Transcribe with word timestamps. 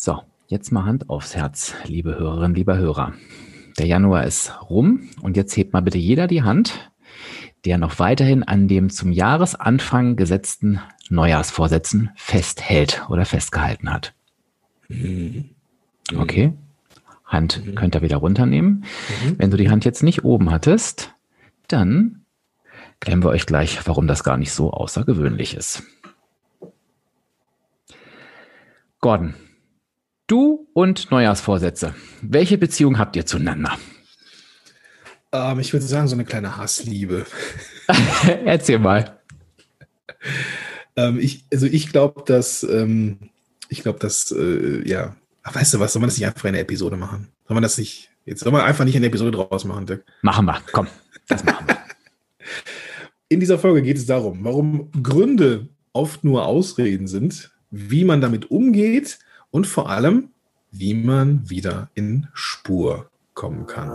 So, 0.00 0.22
jetzt 0.46 0.70
mal 0.70 0.84
Hand 0.84 1.10
aufs 1.10 1.34
Herz, 1.34 1.74
liebe 1.84 2.16
Hörerinnen, 2.16 2.54
lieber 2.54 2.78
Hörer. 2.78 3.14
Der 3.78 3.86
Januar 3.86 4.22
ist 4.22 4.52
rum 4.70 5.08
und 5.22 5.36
jetzt 5.36 5.56
hebt 5.56 5.72
mal 5.72 5.80
bitte 5.80 5.98
jeder 5.98 6.28
die 6.28 6.44
Hand, 6.44 6.92
der 7.64 7.78
noch 7.78 7.98
weiterhin 7.98 8.44
an 8.44 8.68
dem 8.68 8.90
zum 8.90 9.10
Jahresanfang 9.10 10.14
gesetzten 10.14 10.80
Neujahrsvorsätzen 11.10 12.10
festhält 12.14 13.06
oder 13.08 13.24
festgehalten 13.24 13.92
hat. 13.92 14.14
Mhm. 14.86 15.46
Okay. 16.16 16.52
Hand 17.24 17.66
mhm. 17.66 17.74
könnt 17.74 17.96
ihr 17.96 18.02
wieder 18.02 18.18
runternehmen. 18.18 18.84
Mhm. 19.24 19.34
Wenn 19.40 19.50
du 19.50 19.56
die 19.56 19.68
Hand 19.68 19.84
jetzt 19.84 20.04
nicht 20.04 20.22
oben 20.22 20.52
hattest, 20.52 21.12
dann 21.66 22.24
klären 23.00 23.24
wir 23.24 23.30
euch 23.30 23.46
gleich, 23.46 23.84
warum 23.84 24.06
das 24.06 24.22
gar 24.22 24.36
nicht 24.36 24.52
so 24.52 24.70
außergewöhnlich 24.70 25.56
ist. 25.56 25.82
Gordon, 29.00 29.34
Du 30.28 30.68
und 30.74 31.10
Neujahrsvorsätze. 31.10 31.94
Welche 32.20 32.58
Beziehung 32.58 32.98
habt 32.98 33.16
ihr 33.16 33.24
zueinander? 33.24 33.78
Ähm, 35.32 35.58
ich 35.58 35.72
würde 35.72 35.86
sagen, 35.86 36.06
so 36.06 36.14
eine 36.14 36.26
kleine 36.26 36.58
Hassliebe. 36.58 37.24
Erzähl 38.44 38.78
mal. 38.78 39.18
ähm, 40.96 41.18
ich, 41.18 41.46
also 41.50 41.64
ich 41.64 41.90
glaube, 41.90 42.24
dass, 42.26 42.62
ähm, 42.62 43.30
ich 43.70 43.82
glaube, 43.82 43.98
dass, 44.00 44.30
äh, 44.30 44.86
ja, 44.86 45.16
Ach, 45.44 45.54
weißt 45.54 45.72
du 45.72 45.80
was, 45.80 45.94
soll 45.94 46.00
man 46.00 46.10
das 46.10 46.18
nicht 46.18 46.26
einfach 46.26 46.44
in 46.44 46.52
der 46.52 46.62
Episode 46.62 46.98
machen? 46.98 47.28
Soll 47.46 47.54
man 47.54 47.62
das 47.62 47.78
nicht, 47.78 48.10
jetzt 48.26 48.40
soll 48.40 48.52
man 48.52 48.60
einfach 48.60 48.84
nicht 48.84 48.96
in 48.96 49.00
der 49.00 49.08
Episode 49.08 49.30
draus 49.30 49.64
machen, 49.64 49.86
Dirk? 49.86 50.04
Machen 50.20 50.44
wir, 50.44 50.60
komm, 50.72 50.88
das 51.26 51.42
machen 51.42 51.66
wir. 51.66 51.78
In 53.30 53.40
dieser 53.40 53.58
Folge 53.58 53.82
geht 53.82 53.98
es 53.98 54.06
darum, 54.06 54.44
warum 54.44 54.90
Gründe 55.02 55.68
oft 55.92 56.24
nur 56.24 56.46
Ausreden 56.46 57.06
sind, 57.06 57.50
wie 57.70 58.04
man 58.04 58.22
damit 58.22 58.50
umgeht 58.50 59.18
und 59.50 59.66
vor 59.66 59.88
allem, 59.88 60.30
wie 60.70 60.94
man 60.94 61.48
wieder 61.48 61.90
in 61.94 62.28
Spur 62.34 63.10
kommen 63.34 63.66
kann. 63.66 63.90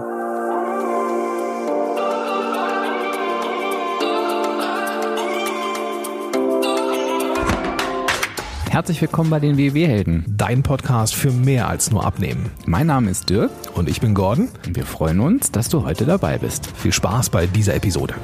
Herzlich 8.70 9.00
willkommen 9.02 9.30
bei 9.30 9.40
den 9.40 9.56
WW-Helden. 9.56 10.26
Dein 10.28 10.64
Podcast 10.64 11.14
für 11.14 11.30
mehr 11.30 11.68
als 11.68 11.92
nur 11.92 12.04
Abnehmen. 12.04 12.50
Mein 12.66 12.88
Name 12.88 13.12
ist 13.12 13.30
Dirk. 13.30 13.52
Und 13.76 13.88
ich 13.88 14.02
bin 14.02 14.16
Gordon. 14.16 14.50
Und 14.66 14.76
wir 14.76 14.88
freuen 14.88 15.20
uns, 15.20 15.52
dass 15.52 15.70
du 15.70 15.86
heute 15.86 16.06
dabei 16.06 16.40
bist. 16.40 16.76
Viel 16.76 16.92
Spaß 16.92 17.30
bei 17.30 17.46
dieser 17.46 17.76
Episode. 17.76 18.16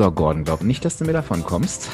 So, 0.00 0.10
Gordon, 0.10 0.44
glaub 0.44 0.62
nicht, 0.62 0.82
dass 0.86 0.96
du 0.96 1.04
mir 1.04 1.12
davon 1.12 1.42
kommst. 1.42 1.90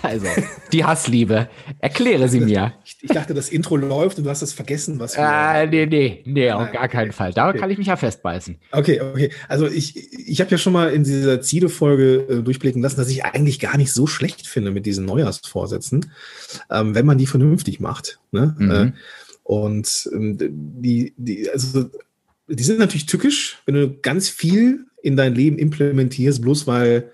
Also, 0.00 0.26
die 0.72 0.86
Hassliebe. 0.86 1.50
Erkläre 1.78 2.26
sie 2.30 2.40
mir. 2.40 2.72
Ich, 2.86 2.96
ich, 3.02 3.10
dachte, 3.10 3.34
das 3.34 3.50
Intro 3.50 3.76
läuft 3.76 4.16
und 4.16 4.24
du 4.24 4.30
hast 4.30 4.40
es 4.40 4.54
vergessen, 4.54 4.98
was 4.98 5.14
wir. 5.14 5.24
Äh, 5.24 5.66
nee, 5.66 5.84
nee, 5.84 6.22
nee, 6.24 6.50
auf 6.50 6.72
gar 6.72 6.88
keinen 6.88 7.12
Fall. 7.12 7.34
Da 7.34 7.50
okay. 7.50 7.58
kann 7.58 7.70
ich 7.70 7.76
mich 7.76 7.88
ja 7.88 7.96
festbeißen. 7.96 8.56
Okay, 8.72 9.02
okay. 9.02 9.30
Also, 9.46 9.66
ich, 9.66 10.10
ich 10.26 10.40
habe 10.40 10.50
ja 10.50 10.56
schon 10.56 10.72
mal 10.72 10.90
in 10.90 11.04
dieser 11.04 11.42
Ziele-Folge 11.42 12.26
äh, 12.30 12.42
durchblicken 12.42 12.80
lassen, 12.80 12.96
dass 12.96 13.10
ich 13.10 13.26
eigentlich 13.26 13.60
gar 13.60 13.76
nicht 13.76 13.92
so 13.92 14.06
schlecht 14.06 14.46
finde 14.46 14.70
mit 14.70 14.86
diesen 14.86 15.04
Neujahrsvorsätzen, 15.04 16.10
ähm, 16.70 16.94
wenn 16.94 17.04
man 17.04 17.18
die 17.18 17.26
vernünftig 17.26 17.78
macht. 17.78 18.20
Ne? 18.32 18.56
Mhm. 18.56 18.70
Äh, 18.70 18.92
und 19.42 20.08
ähm, 20.14 20.38
die, 20.40 21.12
die, 21.18 21.50
also, 21.50 21.90
die 22.48 22.62
sind 22.62 22.78
natürlich 22.78 23.04
tückisch, 23.04 23.58
wenn 23.66 23.74
du 23.74 23.98
ganz 24.00 24.30
viel 24.30 24.86
in 25.02 25.14
dein 25.14 25.34
Leben 25.34 25.58
implementierst, 25.58 26.40
bloß 26.40 26.66
weil 26.66 27.10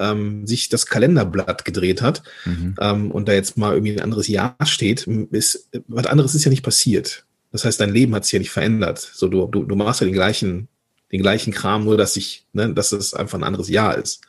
ähm, 0.00 0.46
sich 0.46 0.68
das 0.68 0.86
Kalenderblatt 0.86 1.64
gedreht 1.64 2.02
hat 2.02 2.22
mhm. 2.44 2.74
ähm, 2.80 3.10
und 3.10 3.28
da 3.28 3.32
jetzt 3.32 3.56
mal 3.56 3.74
irgendwie 3.74 3.92
ein 3.92 4.00
anderes 4.00 4.26
Jahr 4.26 4.56
steht, 4.64 5.06
ist, 5.30 5.68
was 5.86 6.06
anderes 6.06 6.34
ist 6.34 6.44
ja 6.44 6.50
nicht 6.50 6.64
passiert. 6.64 7.26
Das 7.52 7.64
heißt, 7.64 7.80
dein 7.80 7.92
Leben 7.92 8.14
hat 8.14 8.24
sich 8.24 8.32
ja 8.32 8.38
nicht 8.38 8.50
verändert. 8.50 8.98
So, 8.98 9.28
du, 9.28 9.46
du, 9.46 9.64
du 9.64 9.76
machst 9.76 10.00
ja 10.00 10.06
den 10.06 10.14
gleichen, 10.14 10.68
den 11.12 11.20
gleichen 11.20 11.52
Kram, 11.52 11.84
nur 11.84 11.96
dass 11.96 12.14
sich, 12.14 12.46
ne, 12.52 12.72
dass 12.72 12.92
es 12.92 13.14
einfach 13.14 13.38
ein 13.38 13.44
anderes 13.44 13.68
Jahr 13.68 13.98
ist. 13.98 14.22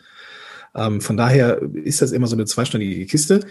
Ähm, 0.75 1.01
von 1.01 1.17
daher 1.17 1.61
ist 1.83 2.01
das 2.01 2.11
immer 2.11 2.27
so 2.27 2.35
eine 2.35 2.45
zweistündige 2.45 3.05
Kiste. 3.05 3.41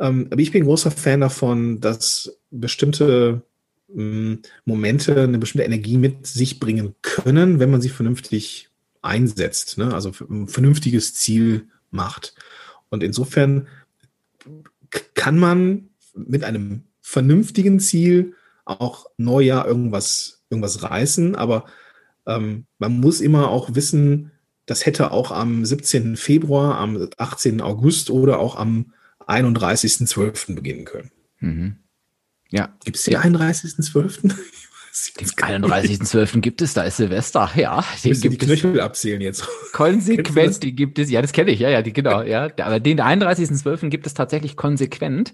Ähm, 0.00 0.28
aber 0.30 0.40
ich 0.40 0.52
bin 0.52 0.64
großer 0.64 0.90
Fan 0.90 1.20
davon, 1.20 1.80
dass 1.80 2.38
bestimmte 2.50 3.42
ähm, 3.94 4.40
Momente 4.64 5.22
eine 5.22 5.38
bestimmte 5.38 5.64
Energie 5.64 5.98
mit 5.98 6.26
sich 6.26 6.60
bringen 6.60 6.94
können, 7.02 7.58
wenn 7.58 7.70
man 7.70 7.80
sie 7.80 7.88
vernünftig 7.88 8.67
einsetzt, 9.02 9.78
ne? 9.78 9.94
also 9.94 10.12
ein 10.28 10.48
vernünftiges 10.48 11.14
Ziel 11.14 11.68
macht. 11.90 12.34
Und 12.90 13.02
insofern 13.02 13.68
kann 15.14 15.38
man 15.38 15.90
mit 16.14 16.44
einem 16.44 16.84
vernünftigen 17.00 17.80
Ziel 17.80 18.34
auch 18.64 19.06
Neujahr 19.16 19.66
irgendwas, 19.66 20.42
irgendwas 20.50 20.82
reißen, 20.82 21.36
aber 21.36 21.66
ähm, 22.26 22.66
man 22.78 23.00
muss 23.00 23.20
immer 23.20 23.48
auch 23.48 23.74
wissen, 23.74 24.30
das 24.66 24.84
hätte 24.84 25.12
auch 25.12 25.32
am 25.32 25.64
17. 25.64 26.16
Februar, 26.16 26.78
am 26.78 27.08
18. 27.16 27.62
August 27.62 28.10
oder 28.10 28.38
auch 28.38 28.56
am 28.56 28.92
31.12. 29.26 30.54
beginnen 30.54 30.84
können. 30.84 31.10
Mhm. 31.40 31.76
Ja. 32.50 32.74
Gibt 32.84 32.96
es 32.98 33.04
den 33.04 33.14
ja. 33.14 33.22
31.12.? 33.22 34.34
Den 35.20 35.28
31.12. 35.28 36.40
gibt 36.40 36.62
es, 36.62 36.74
da 36.74 36.82
ist 36.82 36.96
Silvester, 36.96 37.50
ja. 37.56 37.84
Den 38.04 38.20
gibt 38.20 38.42
die 38.42 38.46
Knöchel 38.46 38.80
abzählen 38.80 39.20
jetzt. 39.20 39.48
Konsequent, 39.72 40.62
die 40.62 40.74
gibt 40.74 40.98
es, 40.98 41.10
ja, 41.10 41.22
das 41.22 41.32
kenne 41.32 41.50
ich, 41.50 41.60
ja, 41.60 41.68
ja, 41.68 41.82
die, 41.82 41.92
genau, 41.92 42.22
ja. 42.28 42.48
Aber 42.60 42.80
den 42.80 43.00
31.12. 43.00 43.88
gibt 43.88 44.06
es 44.06 44.14
tatsächlich 44.14 44.56
konsequent. 44.56 45.32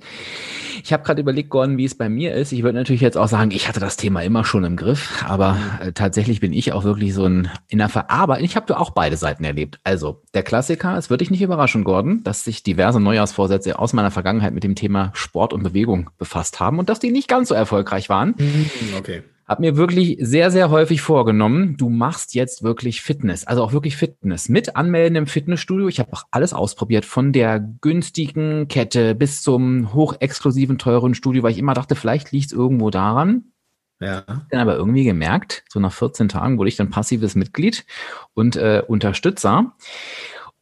Ich 0.82 0.92
habe 0.92 1.02
gerade 1.02 1.20
überlegt, 1.20 1.50
Gordon, 1.50 1.78
wie 1.78 1.84
es 1.84 1.94
bei 1.94 2.08
mir 2.08 2.34
ist. 2.34 2.52
Ich 2.52 2.62
würde 2.62 2.78
natürlich 2.78 3.00
jetzt 3.00 3.16
auch 3.16 3.28
sagen, 3.28 3.50
ich 3.50 3.68
hatte 3.68 3.80
das 3.80 3.96
Thema 3.96 4.22
immer 4.22 4.44
schon 4.44 4.64
im 4.64 4.76
Griff, 4.76 5.24
aber 5.26 5.58
äh, 5.80 5.92
tatsächlich 5.92 6.40
bin 6.40 6.52
ich 6.52 6.72
auch 6.72 6.84
wirklich 6.84 7.14
so 7.14 7.26
ein 7.26 7.50
in 7.68 7.78
der 7.78 7.88
Verarbeitung. 7.88 8.44
Ich 8.44 8.56
habe 8.56 8.78
auch 8.78 8.90
beide 8.90 9.16
Seiten 9.16 9.44
erlebt. 9.44 9.80
Also, 9.84 10.22
der 10.34 10.42
Klassiker, 10.42 10.96
es 10.96 11.10
würde 11.10 11.22
dich 11.22 11.30
nicht 11.30 11.42
überraschen, 11.42 11.84
Gordon, 11.84 12.22
dass 12.24 12.44
sich 12.44 12.62
diverse 12.62 13.00
Neujahrsvorsätze 13.00 13.78
aus 13.78 13.92
meiner 13.92 14.10
Vergangenheit 14.10 14.54
mit 14.54 14.64
dem 14.64 14.74
Thema 14.74 15.10
Sport 15.14 15.52
und 15.52 15.62
Bewegung 15.62 16.10
befasst 16.18 16.60
haben 16.60 16.78
und 16.78 16.88
dass 16.88 16.98
die 16.98 17.12
nicht 17.12 17.28
ganz 17.28 17.48
so 17.48 17.54
erfolgreich 17.54 18.08
waren. 18.08 18.34
Mhm, 18.38 18.70
okay 18.98 19.22
habe 19.46 19.60
mir 19.60 19.76
wirklich 19.76 20.16
sehr, 20.20 20.50
sehr 20.50 20.70
häufig 20.70 21.02
vorgenommen, 21.02 21.76
du 21.76 21.90
machst 21.90 22.34
jetzt 22.34 22.62
wirklich 22.62 23.02
Fitness, 23.02 23.46
also 23.46 23.62
auch 23.62 23.72
wirklich 23.72 23.96
Fitness 23.96 24.48
mit 24.48 24.76
Anmelden 24.76 25.16
im 25.16 25.26
Fitnessstudio. 25.26 25.88
Ich 25.88 25.98
habe 25.98 26.12
auch 26.12 26.24
alles 26.30 26.52
ausprobiert, 26.52 27.04
von 27.04 27.32
der 27.32 27.60
günstigen 27.60 28.68
Kette 28.68 29.14
bis 29.14 29.42
zum 29.42 29.92
hochexklusiven, 29.92 30.78
teuren 30.78 31.14
Studio, 31.14 31.42
weil 31.42 31.52
ich 31.52 31.58
immer 31.58 31.74
dachte, 31.74 31.94
vielleicht 31.94 32.32
liegt 32.32 32.46
es 32.46 32.52
irgendwo 32.52 32.90
daran. 32.90 33.44
Ja. 34.00 34.24
Dann 34.50 34.60
aber 34.60 34.76
irgendwie 34.76 35.04
gemerkt, 35.04 35.64
so 35.68 35.78
nach 35.78 35.92
14 35.92 36.28
Tagen 36.28 36.58
wurde 36.58 36.68
ich 36.68 36.76
dann 36.76 36.90
passives 36.90 37.36
Mitglied 37.36 37.86
und 38.34 38.56
äh, 38.56 38.82
Unterstützer 38.86 39.74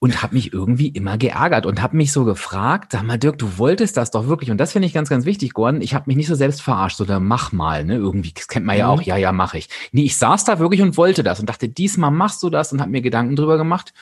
und 0.02 0.20
habe 0.20 0.34
mich 0.34 0.52
irgendwie 0.52 0.88
immer 0.88 1.16
geärgert 1.16 1.64
und 1.64 1.80
habe 1.80 1.96
mich 1.96 2.10
so 2.10 2.24
gefragt, 2.24 2.90
sag 2.90 3.04
mal 3.04 3.18
Dirk, 3.18 3.38
du 3.38 3.56
wolltest 3.56 3.96
das 3.96 4.10
doch 4.10 4.26
wirklich 4.26 4.50
und 4.50 4.58
das 4.58 4.72
finde 4.72 4.86
ich 4.86 4.92
ganz, 4.92 5.08
ganz 5.08 5.26
wichtig, 5.26 5.52
Gordon, 5.54 5.80
ich 5.80 5.94
habe 5.94 6.06
mich 6.08 6.16
nicht 6.16 6.26
so 6.26 6.34
selbst 6.34 6.60
verarscht 6.60 7.00
oder 7.00 7.20
mach 7.20 7.52
mal, 7.52 7.84
ne, 7.84 7.94
irgendwie, 7.94 8.32
das 8.34 8.48
kennt 8.48 8.66
man 8.66 8.76
ja 8.76 8.86
mhm. 8.86 8.90
auch, 8.90 9.02
ja, 9.02 9.16
ja, 9.16 9.30
mache 9.30 9.58
ich. 9.58 9.68
Nee, 9.92 10.02
ich 10.02 10.16
saß 10.16 10.42
da 10.42 10.58
wirklich 10.58 10.82
und 10.82 10.96
wollte 10.96 11.22
das 11.22 11.38
und 11.38 11.48
dachte, 11.48 11.68
diesmal 11.68 12.10
machst 12.10 12.42
du 12.42 12.50
das 12.50 12.72
und 12.72 12.80
habe 12.80 12.90
mir 12.90 13.00
Gedanken 13.00 13.36
drüber 13.36 13.56
gemacht 13.56 13.94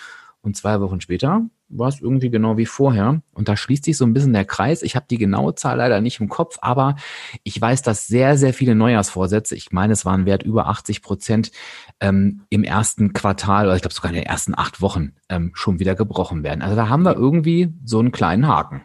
und 0.42 0.56
zwei 0.56 0.80
Wochen 0.80 1.00
später 1.00 1.42
war 1.68 1.88
es 1.88 2.00
irgendwie 2.00 2.30
genau 2.30 2.56
wie 2.56 2.66
vorher. 2.66 3.22
Und 3.32 3.48
da 3.48 3.56
schließt 3.56 3.84
sich 3.84 3.96
so 3.96 4.04
ein 4.04 4.12
bisschen 4.12 4.32
der 4.32 4.44
Kreis. 4.44 4.82
Ich 4.82 4.96
habe 4.96 5.06
die 5.08 5.18
genaue 5.18 5.54
Zahl 5.54 5.76
leider 5.78 6.00
nicht 6.00 6.20
im 6.20 6.28
Kopf, 6.28 6.58
aber 6.60 6.96
ich 7.44 7.60
weiß, 7.60 7.82
dass 7.82 8.06
sehr, 8.06 8.36
sehr 8.36 8.52
viele 8.52 8.74
Neujahrsvorsätze, 8.74 9.54
ich 9.54 9.70
meine, 9.70 9.92
es 9.92 10.04
waren 10.04 10.26
Wert 10.26 10.42
über 10.42 10.66
80 10.66 11.02
Prozent, 11.02 11.52
ähm, 12.00 12.42
im 12.50 12.64
ersten 12.64 13.12
Quartal 13.12 13.66
oder 13.66 13.76
ich 13.76 13.82
glaube 13.82 13.94
sogar 13.94 14.10
in 14.10 14.16
den 14.16 14.26
ersten 14.26 14.56
acht 14.56 14.80
Wochen 14.80 15.12
ähm, 15.28 15.52
schon 15.54 15.78
wieder 15.78 15.94
gebrochen 15.94 16.42
werden. 16.42 16.62
Also 16.62 16.74
da 16.74 16.88
haben 16.88 17.04
wir 17.04 17.14
irgendwie 17.14 17.72
so 17.84 18.00
einen 18.00 18.12
kleinen 18.12 18.48
Haken. 18.48 18.84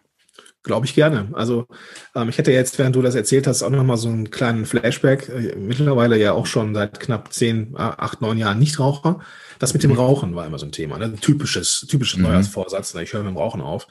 Glaube 0.65 0.87
ich 0.87 0.95
gerne. 0.95 1.29
Also 1.33 1.67
ähm, 2.15 2.27
ich 2.27 2.39
hätte 2.39 2.51
jetzt, 2.51 2.79
während 2.79 2.95
du 2.95 3.03
das 3.03 3.13
erzählt 3.13 3.45
hast, 3.45 3.61
auch 3.61 3.69
nochmal 3.69 3.97
so 3.97 4.09
einen 4.09 4.31
kleinen 4.31 4.65
Flashback. 4.65 5.29
Äh, 5.29 5.55
mittlerweile 5.55 6.17
ja 6.17 6.33
auch 6.33 6.47
schon 6.47 6.73
seit 6.73 6.99
knapp 6.99 7.31
zehn, 7.31 7.75
acht, 7.77 8.21
neun 8.21 8.39
Jahren 8.39 8.57
Nichtraucher. 8.57 9.19
Das 9.59 9.73
mit 9.73 9.83
dem 9.83 9.91
mhm. 9.91 9.97
Rauchen 9.97 10.35
war 10.35 10.43
immer 10.47 10.57
so 10.57 10.65
ein 10.65 10.71
Thema. 10.71 10.97
Ne? 10.97 11.13
Typisches, 11.17 11.85
typisches 11.87 12.17
mhm. 12.17 12.23
Neujahrsvorsatz. 12.23 12.95
Ne? 12.95 13.03
Ich 13.03 13.13
höre 13.13 13.21
mit 13.21 13.29
dem 13.29 13.37
Rauchen 13.37 13.61
auf. 13.61 13.85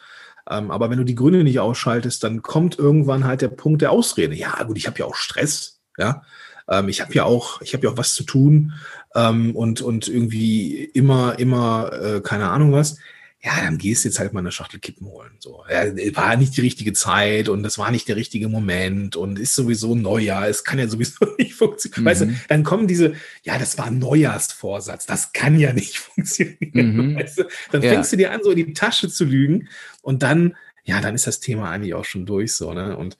Ähm, 0.50 0.72
aber 0.72 0.90
wenn 0.90 0.98
du 0.98 1.04
die 1.04 1.14
Gründe 1.14 1.44
nicht 1.44 1.60
ausschaltest, 1.60 2.24
dann 2.24 2.42
kommt 2.42 2.76
irgendwann 2.76 3.22
halt 3.22 3.40
der 3.40 3.48
Punkt 3.48 3.80
der 3.80 3.92
Ausrede. 3.92 4.34
Ja, 4.34 4.60
gut, 4.64 4.76
ich 4.76 4.88
habe 4.88 4.98
ja 4.98 5.04
auch 5.04 5.14
Stress. 5.14 5.80
Ja, 5.96 6.22
ähm, 6.68 6.88
ich 6.88 7.00
habe 7.00 7.14
ja 7.14 7.22
auch, 7.22 7.62
ich 7.62 7.72
habe 7.72 7.86
ja 7.86 7.92
auch 7.92 7.98
was 7.98 8.14
zu 8.14 8.24
tun 8.24 8.72
ähm, 9.14 9.54
und 9.54 9.80
und 9.80 10.08
irgendwie 10.08 10.84
immer, 10.84 11.38
immer 11.38 11.92
äh, 11.92 12.20
keine 12.20 12.50
Ahnung 12.50 12.72
was 12.72 12.98
ja, 13.44 13.60
dann 13.62 13.76
gehst 13.76 14.04
du 14.04 14.08
jetzt 14.08 14.18
halt 14.18 14.32
mal 14.32 14.40
eine 14.40 14.52
Schachtel 14.52 14.80
Kippen 14.80 15.06
holen. 15.06 15.32
So, 15.38 15.64
ja, 15.70 15.84
war 16.16 16.36
nicht 16.36 16.56
die 16.56 16.62
richtige 16.62 16.94
Zeit 16.94 17.50
und 17.50 17.62
das 17.62 17.76
war 17.76 17.90
nicht 17.90 18.08
der 18.08 18.16
richtige 18.16 18.48
Moment 18.48 19.16
und 19.16 19.38
ist 19.38 19.54
sowieso 19.54 19.94
Neujahr. 19.94 20.48
Es 20.48 20.64
kann 20.64 20.78
ja 20.78 20.88
sowieso 20.88 21.26
nicht 21.38 21.52
funktionieren. 21.52 22.02
Mhm. 22.02 22.06
Weißt 22.06 22.20
du, 22.22 22.34
dann 22.48 22.64
kommen 22.64 22.86
diese, 22.86 23.12
ja, 23.42 23.58
das 23.58 23.76
war 23.76 23.86
ein 23.86 23.98
Neujahrsvorsatz. 23.98 25.04
Das 25.04 25.34
kann 25.34 25.58
ja 25.58 25.74
nicht 25.74 25.98
funktionieren. 25.98 27.10
Mhm. 27.10 27.16
Weißt 27.16 27.40
du? 27.40 27.44
Dann 27.70 27.82
ja. 27.82 27.90
fängst 27.90 28.12
du 28.12 28.16
dir 28.16 28.32
an, 28.32 28.40
so 28.42 28.50
in 28.50 28.56
die 28.56 28.72
Tasche 28.72 29.10
zu 29.10 29.26
lügen 29.26 29.68
und 30.00 30.22
dann 30.22 30.56
ja, 30.86 31.00
dann 31.00 31.14
ist 31.14 31.26
das 31.26 31.40
Thema 31.40 31.70
eigentlich 31.70 31.94
auch 31.94 32.04
schon 32.04 32.26
durch 32.26 32.52
so, 32.52 32.74
ne? 32.74 32.94
Und 32.96 33.16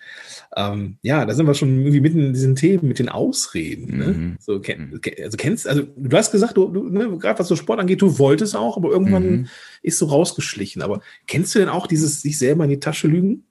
ähm, 0.55 0.99
ja, 1.01 1.25
da 1.25 1.35
sind 1.35 1.47
wir 1.47 1.55
schon 1.55 1.79
irgendwie 1.81 2.01
mitten 2.01 2.21
in 2.21 2.33
diesen 2.35 2.57
Themen 2.57 2.87
mit 2.87 2.99
den 2.99 3.09
Ausreden. 3.09 3.97
Ne? 3.97 4.07
Mhm. 4.07 4.37
So, 4.39 4.61
kenn, 4.61 4.91
mhm. 4.91 5.01
also 5.23 5.37
kennst, 5.39 5.67
also 5.67 5.83
du 5.97 6.17
hast 6.17 6.31
gesagt, 6.31 6.59
du, 6.59 6.69
du 6.69 6.91
ne, 6.91 7.17
gerade 7.17 7.39
was 7.39 7.49
so 7.49 7.57
Sport 7.57 7.81
angeht, 7.81 8.03
du 8.03 8.19
wolltest 8.19 8.55
auch, 8.55 8.77
aber 8.77 8.91
irgendwann 8.91 9.31
mhm. 9.31 9.49
ist 9.81 9.99
so 9.99 10.07
rausgeschlichen. 10.07 10.83
Aber 10.83 11.01
kennst 11.27 11.55
du 11.55 11.59
denn 11.59 11.71
auch 11.71 11.87
dieses 11.87 12.21
sich 12.21 12.39
selber 12.39 12.65
in 12.65 12.71
die 12.71 12.81
Tasche 12.81 13.09
lügen? 13.09 13.45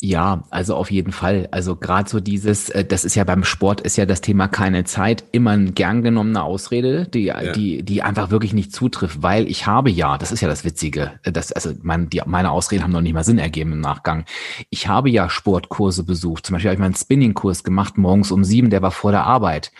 Ja, 0.00 0.42
also 0.50 0.74
auf 0.74 0.90
jeden 0.90 1.12
Fall. 1.12 1.48
Also 1.52 1.76
gerade 1.76 2.10
so 2.10 2.18
dieses, 2.18 2.68
äh, 2.68 2.84
das 2.84 3.04
ist 3.04 3.14
ja 3.14 3.22
beim 3.22 3.44
Sport 3.44 3.80
ist 3.80 3.96
ja 3.96 4.06
das 4.06 4.20
Thema 4.20 4.48
keine 4.48 4.84
Zeit 4.84 5.24
immer 5.30 5.52
ein 5.52 5.74
gern 5.74 6.02
genommene 6.02 6.42
Ausrede, 6.42 7.06
die 7.06 7.26
ja. 7.26 7.52
die 7.52 7.82
die 7.82 8.02
einfach 8.02 8.30
wirklich 8.30 8.52
nicht 8.52 8.72
zutrifft, 8.72 9.22
weil 9.22 9.48
ich 9.48 9.66
habe 9.66 9.90
ja, 9.90 10.18
das 10.18 10.32
ist 10.32 10.40
ja 10.40 10.48
das 10.48 10.64
Witzige, 10.64 11.12
äh, 11.22 11.30
das 11.30 11.52
also 11.52 11.72
mein, 11.82 12.10
die, 12.10 12.20
meine 12.26 12.50
Ausreden 12.50 12.82
haben 12.82 12.92
noch 12.92 13.00
nicht 13.00 13.14
mal 13.14 13.24
Sinn 13.24 13.38
ergeben 13.38 13.72
im 13.72 13.80
Nachgang. 13.80 14.24
Ich 14.68 14.88
habe 14.88 15.10
ja 15.10 15.30
Sportkurse 15.30 16.02
besucht. 16.02 16.46
Zum 16.46 16.54
Beispiel 16.54 16.70
habe 16.70 16.74
ich 16.74 16.80
meinen 16.80 16.96
Spinningkurs 16.96 17.62
gemacht 17.62 17.96
morgens 17.96 18.32
um 18.32 18.42
sieben, 18.42 18.70
der 18.70 18.82
war 18.82 18.90
vor 18.90 19.12
der 19.12 19.24
Arbeit. 19.24 19.70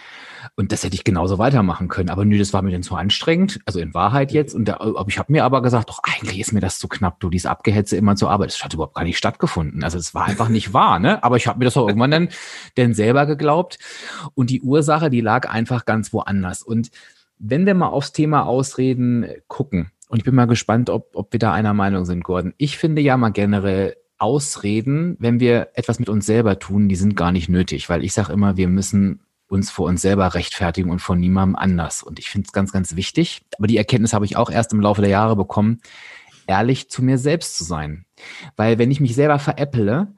Und 0.56 0.72
das 0.72 0.84
hätte 0.84 0.94
ich 0.94 1.04
genauso 1.04 1.38
weitermachen 1.38 1.88
können. 1.88 2.10
Aber 2.10 2.24
nö, 2.24 2.38
das 2.38 2.52
war 2.52 2.62
mir 2.62 2.70
dann 2.70 2.82
zu 2.82 2.94
anstrengend. 2.94 3.60
Also 3.66 3.80
in 3.80 3.94
Wahrheit 3.94 4.32
jetzt. 4.32 4.54
Und 4.54 4.66
da, 4.66 4.78
ich 5.06 5.18
habe 5.18 5.32
mir 5.32 5.44
aber 5.44 5.62
gesagt, 5.62 5.88
doch 5.88 6.00
eigentlich 6.02 6.40
ist 6.40 6.52
mir 6.52 6.60
das 6.60 6.78
zu 6.78 6.88
knapp, 6.88 7.20
du, 7.20 7.30
diese 7.30 7.50
Abgehetze 7.50 7.96
immer 7.96 8.16
zur 8.16 8.30
Arbeit. 8.30 8.50
Das 8.50 8.64
hat 8.64 8.74
überhaupt 8.74 8.94
gar 8.94 9.04
nicht 9.04 9.18
stattgefunden. 9.18 9.84
Also 9.84 9.98
es 9.98 10.14
war 10.14 10.24
einfach 10.24 10.48
nicht 10.48 10.72
wahr, 10.72 10.98
ne? 10.98 11.22
Aber 11.22 11.36
ich 11.36 11.46
habe 11.46 11.58
mir 11.58 11.64
das 11.64 11.76
auch 11.76 11.86
irgendwann 11.86 12.10
dann, 12.10 12.28
dann 12.76 12.94
selber 12.94 13.26
geglaubt. 13.26 13.78
Und 14.34 14.50
die 14.50 14.62
Ursache, 14.62 15.10
die 15.10 15.20
lag 15.20 15.48
einfach 15.48 15.84
ganz 15.84 16.12
woanders. 16.12 16.62
Und 16.62 16.90
wenn 17.38 17.66
wir 17.66 17.74
mal 17.74 17.88
aufs 17.88 18.12
Thema 18.12 18.46
Ausreden 18.46 19.26
gucken, 19.48 19.90
und 20.08 20.18
ich 20.18 20.24
bin 20.24 20.34
mal 20.34 20.46
gespannt, 20.46 20.90
ob, 20.90 21.10
ob 21.14 21.32
wir 21.32 21.38
da 21.38 21.52
einer 21.52 21.74
Meinung 21.74 22.04
sind, 22.04 22.22
Gordon. 22.22 22.54
Ich 22.56 22.78
finde 22.78 23.02
ja 23.02 23.16
mal 23.16 23.30
generell, 23.30 23.96
Ausreden, 24.18 25.16
wenn 25.18 25.40
wir 25.40 25.70
etwas 25.74 25.98
mit 25.98 26.08
uns 26.08 26.24
selber 26.24 26.58
tun, 26.58 26.88
die 26.88 26.96
sind 26.96 27.16
gar 27.16 27.32
nicht 27.32 27.48
nötig, 27.48 27.88
weil 27.90 28.04
ich 28.04 28.12
sage 28.12 28.32
immer, 28.32 28.56
wir 28.56 28.68
müssen 28.68 29.20
uns 29.54 29.70
vor 29.70 29.86
uns 29.86 30.02
selber 30.02 30.34
rechtfertigen 30.34 30.90
und 30.90 31.00
vor 31.00 31.16
niemandem 31.16 31.56
anders. 31.56 32.02
Und 32.02 32.18
ich 32.18 32.28
finde 32.28 32.46
es 32.46 32.52
ganz, 32.52 32.72
ganz 32.72 32.96
wichtig. 32.96 33.42
Aber 33.58 33.66
die 33.66 33.76
Erkenntnis 33.76 34.12
habe 34.12 34.24
ich 34.24 34.36
auch 34.36 34.50
erst 34.50 34.72
im 34.72 34.80
Laufe 34.80 35.00
der 35.00 35.10
Jahre 35.10 35.36
bekommen, 35.36 35.80
ehrlich 36.46 36.90
zu 36.90 37.02
mir 37.02 37.18
selbst 37.18 37.56
zu 37.56 37.64
sein. 37.64 38.04
Weil 38.56 38.78
wenn 38.78 38.90
ich 38.90 39.00
mich 39.00 39.14
selber 39.14 39.38
veräpple, 39.38 40.08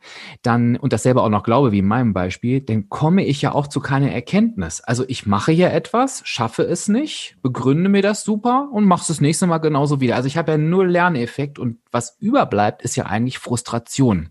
dann, 0.43 0.77
und 0.77 0.93
das 0.93 1.03
selber 1.03 1.23
auch 1.23 1.29
noch 1.29 1.43
glaube, 1.43 1.73
wie 1.73 1.79
in 1.79 1.87
meinem 1.87 2.13
Beispiel, 2.13 2.61
dann 2.61 2.89
komme 2.89 3.25
ich 3.25 3.43
ja 3.43 3.53
auch 3.53 3.67
zu 3.67 3.81
keiner 3.81 4.13
Erkenntnis. 4.13 4.81
Also 4.81 5.05
ich 5.09 5.27
mache 5.27 5.53
hier 5.53 5.73
etwas, 5.73 6.23
schaffe 6.25 6.63
es 6.63 6.89
nicht, 6.89 7.37
begründe 7.43 7.89
mir 7.89 8.03
das 8.03 8.25
super 8.25 8.69
und 8.73 8.85
mache 8.85 9.03
es 9.03 9.09
das 9.09 9.21
nächste 9.21 9.47
Mal 9.47 9.59
genauso 9.59 10.01
wieder. 10.01 10.17
Also 10.17 10.27
ich 10.27 10.37
habe 10.37 10.53
ja 10.53 10.59
nur 10.59 10.87
Lerneffekt 10.87 11.59
und 11.59 11.79
was 11.91 12.17
überbleibt, 12.21 12.83
ist 12.83 12.97
ja 12.97 13.07
eigentlich 13.07 13.39
Frustration. 13.39 14.31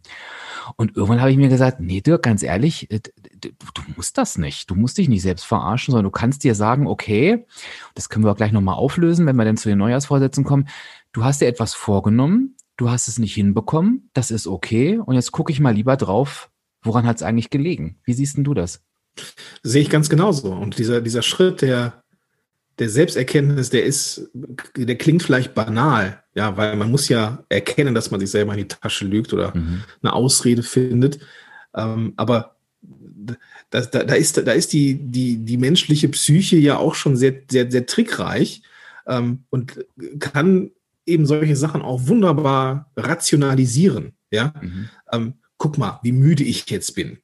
Und 0.75 0.95
irgendwann 0.95 1.21
habe 1.21 1.31
ich 1.31 1.37
mir 1.37 1.49
gesagt, 1.49 1.79
nee, 1.79 2.01
Dirk, 2.01 2.23
ganz 2.23 2.43
ehrlich, 2.43 2.89
äh, 2.91 2.99
du, 3.39 3.49
du, 3.49 3.81
musst 3.95 4.17
das 4.17 4.37
nicht. 4.37 4.69
Du 4.69 4.75
musst 4.75 4.97
dich 4.97 5.09
nicht 5.09 5.21
selbst 5.21 5.45
verarschen, 5.45 5.91
sondern 5.91 6.05
du 6.05 6.11
kannst 6.11 6.43
dir 6.43 6.55
sagen, 6.55 6.87
okay, 6.87 7.45
das 7.93 8.09
können 8.09 8.25
wir 8.25 8.31
auch 8.31 8.37
gleich 8.37 8.51
nochmal 8.51 8.75
auflösen, 8.75 9.25
wenn 9.25 9.35
wir 9.35 9.45
dann 9.45 9.57
zu 9.57 9.69
den 9.69 9.77
Neujahrsvorsätzen 9.77 10.43
kommen. 10.43 10.67
Du 11.11 11.23
hast 11.23 11.41
dir 11.41 11.47
etwas 11.47 11.73
vorgenommen, 11.73 12.55
du 12.77 12.89
hast 12.89 13.07
es 13.07 13.19
nicht 13.19 13.33
hinbekommen, 13.33 14.09
das 14.13 14.31
ist 14.31 14.47
okay. 14.47 14.97
Und 14.97 15.15
jetzt 15.15 15.31
gucke 15.31 15.51
ich 15.51 15.59
mal 15.59 15.73
lieber 15.73 15.97
drauf, 15.97 16.49
woran 16.81 17.05
hat 17.05 17.17
es 17.17 17.23
eigentlich 17.23 17.49
gelegen? 17.49 17.99
Wie 18.03 18.13
siehst 18.13 18.37
denn 18.37 18.43
du 18.43 18.53
das? 18.53 18.81
sehe 19.63 19.81
ich 19.81 19.89
ganz 19.89 20.09
genauso. 20.09 20.51
Und 20.51 20.77
dieser, 20.77 21.01
dieser 21.01 21.21
Schritt 21.21 21.61
der, 21.61 22.03
der 22.79 22.89
Selbsterkenntnis, 22.89 23.69
der 23.69 23.85
ist, 23.85 24.29
der 24.33 24.97
klingt 24.97 25.23
vielleicht 25.23 25.53
banal, 25.53 26.23
ja, 26.33 26.57
weil 26.57 26.75
man 26.75 26.91
muss 26.91 27.07
ja 27.07 27.43
erkennen, 27.49 27.95
dass 27.95 28.11
man 28.11 28.19
sich 28.19 28.29
selber 28.29 28.51
in 28.53 28.59
die 28.59 28.67
Tasche 28.67 29.05
lügt 29.05 29.33
oder 29.33 29.55
mhm. 29.55 29.83
eine 30.01 30.13
Ausrede 30.13 30.63
findet. 30.63 31.19
Ähm, 31.73 32.13
aber 32.17 32.55
da, 33.69 33.81
da, 33.81 34.03
da, 34.03 34.13
ist, 34.15 34.37
da 34.37 34.51
ist 34.51 34.73
die, 34.73 34.95
die, 34.95 35.37
die 35.37 35.57
menschliche 35.57 36.09
Psyche 36.09 36.57
ja 36.57 36.77
auch 36.77 36.95
schon 36.95 37.15
sehr, 37.15 37.33
sehr, 37.49 37.71
sehr 37.71 37.85
trickreich 37.85 38.61
ähm, 39.07 39.43
und 39.49 39.85
kann 40.19 40.71
eben 41.05 41.25
solche 41.25 41.55
Sachen 41.55 41.81
auch 41.81 42.07
wunderbar 42.07 42.91
rationalisieren. 42.97 44.13
Ja, 44.31 44.53
mhm. 44.61 44.89
ähm, 45.11 45.33
guck 45.57 45.77
mal, 45.77 45.99
wie 46.03 46.11
müde 46.11 46.43
ich 46.43 46.69
jetzt 46.69 46.95
bin. 46.95 47.19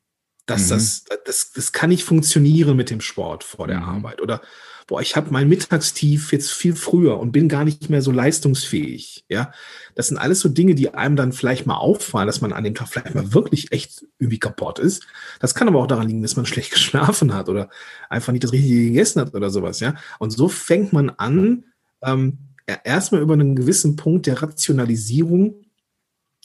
Das, 0.46 0.68
mhm. 0.68 0.70
das, 0.70 1.04
das, 1.26 1.52
das 1.52 1.72
kann 1.72 1.90
nicht 1.90 2.04
funktionieren 2.04 2.78
mit 2.78 2.90
dem 2.90 3.02
Sport 3.02 3.44
vor 3.44 3.68
der 3.68 3.82
mhm. 3.82 3.90
Arbeit. 3.90 4.22
Oder 4.22 4.42
boah, 4.88 5.02
ich 5.02 5.16
habe 5.16 5.32
mein 5.32 5.48
Mittagstief 5.48 6.32
jetzt 6.32 6.52
viel 6.52 6.76
früher 6.76 7.20
und 7.20 7.32
bin 7.32 7.48
gar 7.48 7.64
nicht 7.64 7.90
mehr 7.90 8.02
so 8.02 8.12
leistungsfähig. 8.12 9.26
Ja, 9.30 9.52
das 9.96 10.08
sind 10.08 10.18
alles 10.18 10.40
so 10.40 10.50
Dinge, 10.50 10.76
die 10.76 10.94
einem 10.94 11.16
dann 11.16 11.34
vielleicht 11.34 11.66
mal 11.66 11.78
auffallen, 11.78 12.28
dass 12.28 12.42
man 12.42 12.54
an 12.54 12.64
dem 12.64 12.76
Tag 12.76 12.88
vielleicht 12.90 13.16
mal 13.16 13.34
wirklich 13.34 13.72
echt 13.72 14.06
irgendwie 14.20 14.40
kaputt 14.40 14.80
ist. 14.80 15.06
Das 15.40 15.56
kann 15.56 15.68
aber 15.68 15.80
auch 15.80 15.88
daran 15.88 16.08
liegen, 16.08 16.22
dass 16.22 16.36
man 16.36 16.46
schlecht 16.48 16.72
geschlafen 16.72 17.34
hat 17.34 17.50
oder 17.50 17.70
einfach 18.10 18.32
nicht 18.32 18.44
das 18.44 18.54
Richtige 18.54 18.86
gegessen 18.86 19.22
hat 19.22 19.34
oder 19.34 19.50
sowas. 19.50 19.80
Ja, 19.80 19.96
und 20.20 20.32
so 20.32 20.48
fängt 20.48 20.94
man 20.94 21.10
an, 21.10 21.66
ähm, 22.02 22.38
erstmal 22.84 23.22
über 23.22 23.34
einen 23.34 23.56
gewissen 23.56 23.96
Punkt 23.96 24.28
der 24.28 24.42
Rationalisierung 24.42 25.66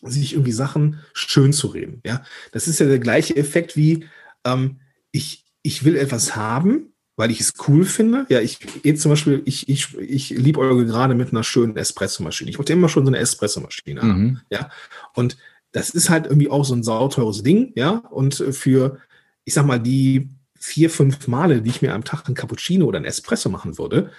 sich 0.02 0.34
irgendwie 0.34 0.52
Sachen 0.52 1.00
schön 1.12 1.52
zu 1.52 1.68
reden. 1.68 2.00
Ja, 2.04 2.22
das 2.52 2.68
ist 2.68 2.80
ja 2.80 2.86
der 2.86 2.98
gleiche 2.98 3.36
Effekt 3.36 3.76
wie 3.76 4.06
ähm, 4.44 4.80
ich, 5.10 5.44
ich 5.62 5.84
will 5.84 5.96
etwas 5.96 6.36
haben, 6.36 6.92
weil 7.16 7.30
ich 7.30 7.40
es 7.40 7.54
cool 7.66 7.84
finde. 7.84 8.26
Ja, 8.28 8.40
ich 8.40 8.58
jetzt 8.82 9.02
zum 9.02 9.10
Beispiel, 9.10 9.42
ich, 9.46 9.68
ich, 9.68 9.96
ich 9.98 10.30
liebe 10.30 10.60
gerade 10.84 11.14
mit 11.14 11.32
einer 11.32 11.42
schönen 11.42 11.76
Espressomaschine. 11.76 12.50
Ich 12.50 12.58
wollte 12.58 12.74
immer 12.74 12.88
schon 12.88 13.04
so 13.04 13.10
eine 13.10 13.18
Espressomaschine 13.18 14.02
mhm. 14.02 14.08
haben. 14.08 14.40
Ja, 14.50 14.70
und 15.14 15.36
das 15.72 15.90
ist 15.90 16.10
halt 16.10 16.26
irgendwie 16.26 16.50
auch 16.50 16.64
so 16.64 16.74
ein 16.74 16.82
sauteures 16.82 17.42
Ding. 17.42 17.72
Ja, 17.74 18.02
und 18.10 18.34
für, 18.52 18.98
ich 19.44 19.54
sag 19.54 19.66
mal, 19.66 19.80
die 19.80 20.30
vier, 20.58 20.90
fünf 20.90 21.26
Male, 21.28 21.62
die 21.62 21.70
ich 21.70 21.82
mir 21.82 21.94
am 21.94 22.04
Tag 22.04 22.28
ein 22.28 22.34
Cappuccino 22.34 22.86
oder 22.86 22.98
ein 22.98 23.04
Espresso 23.04 23.48
machen 23.48 23.78
würde, 23.78 24.10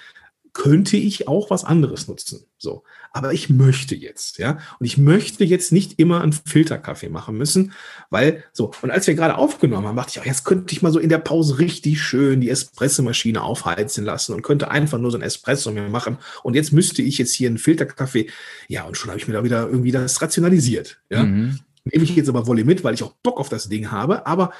könnte 0.57 0.97
ich 0.97 1.27
auch 1.27 1.51
was 1.51 1.63
anderes 1.63 2.07
nutzen. 2.07 2.45
So. 2.57 2.83
Aber 3.11 3.31
ich 3.31 3.47
möchte 3.47 3.93
jetzt, 3.93 4.39
ja. 4.39 4.57
Und 4.79 4.87
ich 4.87 4.97
möchte 4.97 5.45
jetzt 5.45 5.71
nicht 5.71 5.99
immer 5.99 6.21
einen 6.21 6.33
Filterkaffee 6.33 7.09
machen 7.09 7.37
müssen, 7.37 7.73
weil 8.09 8.43
so. 8.53 8.71
Und 8.81 8.89
als 8.89 9.05
wir 9.05 9.13
gerade 9.13 9.37
aufgenommen 9.37 9.85
haben, 9.85 9.95
dachte 9.95 10.13
ich, 10.15 10.19
auch, 10.19 10.25
jetzt 10.25 10.45
könnte 10.45 10.73
ich 10.73 10.81
mal 10.81 10.91
so 10.91 10.97
in 10.97 11.09
der 11.09 11.19
Pause 11.19 11.59
richtig 11.59 12.01
schön 12.01 12.41
die 12.41 12.49
Espressomaschine 12.49 13.43
aufheizen 13.43 14.03
lassen 14.03 14.33
und 14.33 14.41
könnte 14.41 14.71
einfach 14.71 14.97
nur 14.97 15.11
so 15.11 15.19
ein 15.19 15.21
Espresso 15.21 15.71
mir 15.71 15.87
machen. 15.89 16.17
Und 16.41 16.55
jetzt 16.55 16.73
müsste 16.73 17.03
ich 17.03 17.19
jetzt 17.19 17.33
hier 17.33 17.49
einen 17.49 17.59
Filterkaffee. 17.59 18.27
Ja, 18.67 18.85
und 18.85 18.97
schon 18.97 19.11
habe 19.11 19.19
ich 19.19 19.27
mir 19.27 19.35
da 19.35 19.43
wieder 19.43 19.69
irgendwie 19.69 19.91
das 19.91 20.19
rationalisiert, 20.23 20.99
ja. 21.11 21.21
Mhm. 21.21 21.59
Nehme 21.85 22.03
ich 22.03 22.15
jetzt 22.15 22.29
aber 22.29 22.47
Wolle 22.47 22.65
mit, 22.65 22.83
weil 22.83 22.95
ich 22.95 23.03
auch 23.03 23.13
Bock 23.21 23.39
auf 23.39 23.49
das 23.49 23.69
Ding 23.69 23.91
habe. 23.91 24.25
Aber 24.25 24.51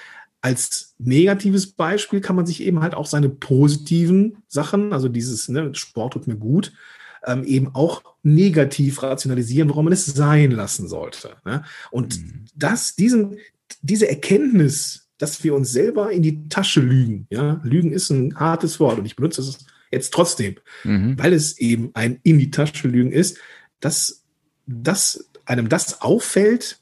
als 0.41 0.95
negatives 0.99 1.71
Beispiel 1.71 2.21
kann 2.21 2.35
man 2.35 2.45
sich 2.45 2.61
eben 2.61 2.81
halt 2.81 2.93
auch 2.93 3.05
seine 3.05 3.29
positiven 3.29 4.37
Sachen, 4.47 4.93
also 4.93 5.09
dieses 5.09 5.49
ne, 5.49 5.73
Sport 5.73 6.13
tut 6.13 6.27
mir 6.27 6.37
gut, 6.37 6.73
ähm, 7.25 7.43
eben 7.43 7.73
auch 7.73 8.03
negativ 8.23 9.01
rationalisieren, 9.03 9.69
warum 9.69 9.85
man 9.85 9.93
es 9.93 10.05
sein 10.05 10.51
lassen 10.51 10.87
sollte. 10.87 11.37
Ne? 11.45 11.63
Und 11.91 12.19
mhm. 12.19 12.45
das, 12.55 12.95
diesen, 12.95 13.37
diese 13.81 14.09
Erkenntnis, 14.09 15.09
dass 15.17 15.43
wir 15.43 15.55
uns 15.55 15.71
selber 15.71 16.11
in 16.11 16.21
die 16.21 16.47
Tasche 16.47 16.79
lügen, 16.79 17.27
ja, 17.29 17.59
Lügen 17.63 17.91
ist 17.91 18.09
ein 18.09 18.39
hartes 18.39 18.79
Wort 18.79 18.99
und 18.99 19.05
ich 19.05 19.15
benutze 19.15 19.41
es 19.41 19.65
jetzt 19.91 20.13
trotzdem, 20.13 20.55
mhm. 20.83 21.17
weil 21.17 21.33
es 21.33 21.57
eben 21.57 21.91
ein 21.93 22.19
in 22.23 22.37
die 22.37 22.51
Tasche 22.51 22.87
lügen 22.87 23.11
ist, 23.11 23.37
dass, 23.79 24.23
dass 24.67 25.29
einem 25.45 25.69
das 25.69 26.01
auffällt, 26.01 26.79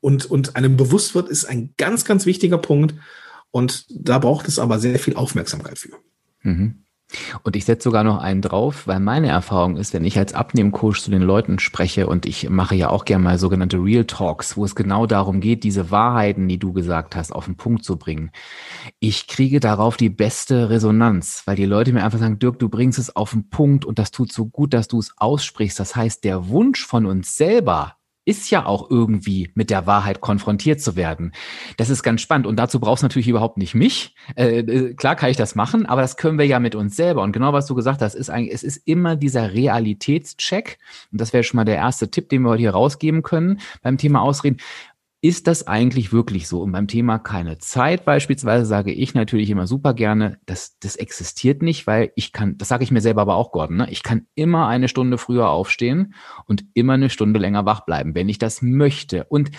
und, 0.00 0.26
und 0.26 0.56
einem 0.56 0.76
bewusst 0.76 1.14
wird, 1.14 1.28
ist 1.28 1.44
ein 1.44 1.74
ganz, 1.76 2.04
ganz 2.04 2.26
wichtiger 2.26 2.58
Punkt. 2.58 2.94
Und 3.50 3.86
da 3.90 4.18
braucht 4.18 4.48
es 4.48 4.58
aber 4.58 4.78
sehr 4.78 4.98
viel 4.98 5.16
Aufmerksamkeit 5.16 5.78
für. 5.78 5.96
Mhm. 6.42 6.84
Und 7.42 7.56
ich 7.56 7.64
setze 7.64 7.84
sogar 7.84 8.04
noch 8.04 8.18
einen 8.18 8.42
drauf, 8.42 8.86
weil 8.86 9.00
meine 9.00 9.28
Erfahrung 9.28 9.78
ist, 9.78 9.94
wenn 9.94 10.04
ich 10.04 10.18
als 10.18 10.34
Abnehmcoach 10.34 11.00
zu 11.00 11.10
den 11.10 11.22
Leuten 11.22 11.58
spreche 11.58 12.06
und 12.06 12.26
ich 12.26 12.50
mache 12.50 12.74
ja 12.74 12.90
auch 12.90 13.06
gerne 13.06 13.24
mal 13.24 13.38
sogenannte 13.38 13.78
Real 13.78 14.04
Talks, 14.04 14.58
wo 14.58 14.64
es 14.66 14.74
genau 14.74 15.06
darum 15.06 15.40
geht, 15.40 15.64
diese 15.64 15.90
Wahrheiten, 15.90 16.48
die 16.48 16.58
du 16.58 16.74
gesagt 16.74 17.16
hast, 17.16 17.32
auf 17.32 17.46
den 17.46 17.56
Punkt 17.56 17.82
zu 17.82 17.96
bringen. 17.96 18.30
Ich 18.98 19.26
kriege 19.26 19.58
darauf 19.58 19.96
die 19.96 20.10
beste 20.10 20.68
Resonanz, 20.68 21.42
weil 21.46 21.56
die 21.56 21.64
Leute 21.64 21.94
mir 21.94 22.04
einfach 22.04 22.18
sagen, 22.18 22.38
Dirk, 22.38 22.58
du 22.58 22.68
bringst 22.68 22.98
es 22.98 23.16
auf 23.16 23.30
den 23.30 23.48
Punkt 23.48 23.86
und 23.86 23.98
das 23.98 24.10
tut 24.10 24.30
so 24.30 24.44
gut, 24.44 24.74
dass 24.74 24.86
du 24.86 24.98
es 24.98 25.14
aussprichst. 25.16 25.80
Das 25.80 25.96
heißt, 25.96 26.24
der 26.24 26.48
Wunsch 26.48 26.84
von 26.84 27.06
uns 27.06 27.36
selber, 27.36 27.97
ist 28.28 28.50
ja 28.50 28.66
auch 28.66 28.90
irgendwie 28.90 29.50
mit 29.54 29.70
der 29.70 29.86
Wahrheit 29.86 30.20
konfrontiert 30.20 30.82
zu 30.82 30.96
werden. 30.96 31.32
Das 31.78 31.88
ist 31.88 32.02
ganz 32.02 32.20
spannend. 32.20 32.46
Und 32.46 32.56
dazu 32.56 32.78
brauchst 32.78 33.02
du 33.02 33.06
natürlich 33.06 33.26
überhaupt 33.26 33.56
nicht 33.56 33.74
mich. 33.74 34.14
Äh, 34.36 34.58
äh, 34.58 34.94
klar 34.94 35.16
kann 35.16 35.30
ich 35.30 35.38
das 35.38 35.54
machen, 35.54 35.86
aber 35.86 36.02
das 36.02 36.18
können 36.18 36.38
wir 36.38 36.44
ja 36.44 36.60
mit 36.60 36.74
uns 36.74 36.94
selber. 36.94 37.22
Und 37.22 37.32
genau 37.32 37.54
was 37.54 37.64
du 37.64 37.74
gesagt 37.74 38.02
hast, 38.02 38.14
ist 38.14 38.28
eigentlich, 38.28 38.52
es 38.52 38.62
ist 38.62 38.86
immer 38.86 39.16
dieser 39.16 39.54
Realitätscheck. 39.54 40.78
Und 41.10 41.22
das 41.22 41.32
wäre 41.32 41.42
schon 41.42 41.56
mal 41.56 41.64
der 41.64 41.76
erste 41.76 42.10
Tipp, 42.10 42.28
den 42.28 42.42
wir 42.42 42.50
heute 42.50 42.60
hier 42.60 42.72
rausgeben 42.72 43.22
können 43.22 43.60
beim 43.82 43.96
Thema 43.96 44.20
Ausreden 44.20 44.58
ist 45.20 45.48
das 45.48 45.66
eigentlich 45.66 46.12
wirklich 46.12 46.46
so? 46.46 46.62
Und 46.62 46.70
beim 46.70 46.86
Thema 46.86 47.18
keine 47.18 47.58
Zeit 47.58 48.04
beispielsweise 48.04 48.64
sage 48.64 48.92
ich 48.92 49.14
natürlich 49.14 49.50
immer 49.50 49.66
super 49.66 49.92
gerne, 49.92 50.38
das, 50.46 50.78
das 50.78 50.94
existiert 50.94 51.60
nicht, 51.60 51.86
weil 51.88 52.12
ich 52.14 52.32
kann, 52.32 52.56
das 52.56 52.68
sage 52.68 52.84
ich 52.84 52.92
mir 52.92 53.00
selber 53.00 53.22
aber 53.22 53.34
auch, 53.34 53.50
Gordon, 53.50 53.78
ne? 53.78 53.90
ich 53.90 54.04
kann 54.04 54.26
immer 54.36 54.68
eine 54.68 54.86
Stunde 54.86 55.18
früher 55.18 55.48
aufstehen 55.48 56.14
und 56.46 56.64
immer 56.74 56.92
eine 56.92 57.10
Stunde 57.10 57.40
länger 57.40 57.66
wach 57.66 57.80
bleiben, 57.80 58.14
wenn 58.14 58.28
ich 58.28 58.38
das 58.38 58.62
möchte. 58.62 59.24
Und 59.24 59.50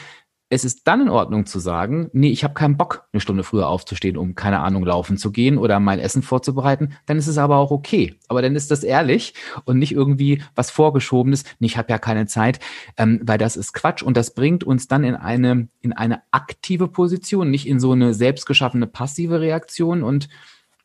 es 0.51 0.65
ist 0.65 0.87
dann 0.87 1.01
in 1.01 1.09
Ordnung 1.09 1.45
zu 1.45 1.59
sagen, 1.59 2.09
nee, 2.11 2.29
ich 2.29 2.43
habe 2.43 2.55
keinen 2.55 2.75
Bock, 2.75 3.07
eine 3.13 3.21
Stunde 3.21 3.43
früher 3.43 3.67
aufzustehen, 3.67 4.17
um 4.17 4.33
keine 4.33 4.59
Ahnung 4.61 4.83
laufen 4.83 5.17
zu 5.17 5.31
gehen 5.31 5.59
oder 5.59 5.79
mein 5.79 5.99
Essen 5.99 6.23
vorzubereiten. 6.23 6.93
Dann 7.05 7.17
ist 7.17 7.27
es 7.27 7.37
aber 7.37 7.57
auch 7.57 7.69
okay. 7.69 8.15
Aber 8.27 8.41
dann 8.41 8.55
ist 8.55 8.71
das 8.71 8.83
ehrlich 8.83 9.35
und 9.65 9.77
nicht 9.77 9.91
irgendwie 9.91 10.41
was 10.55 10.71
vorgeschobenes. 10.71 11.43
Nee, 11.59 11.67
ich 11.67 11.77
habe 11.77 11.91
ja 11.91 11.99
keine 11.99 12.25
Zeit, 12.25 12.59
ähm, 12.97 13.21
weil 13.23 13.37
das 13.37 13.57
ist 13.57 13.73
Quatsch 13.73 14.01
und 14.01 14.17
das 14.17 14.33
bringt 14.33 14.63
uns 14.63 14.87
dann 14.87 15.03
in 15.03 15.15
eine 15.15 15.67
in 15.81 15.93
eine 15.93 16.23
aktive 16.31 16.87
Position, 16.87 17.51
nicht 17.51 17.67
in 17.67 17.79
so 17.79 17.91
eine 17.91 18.15
selbstgeschaffene 18.15 18.87
passive 18.87 19.39
Reaktion 19.41 20.01
und 20.01 20.29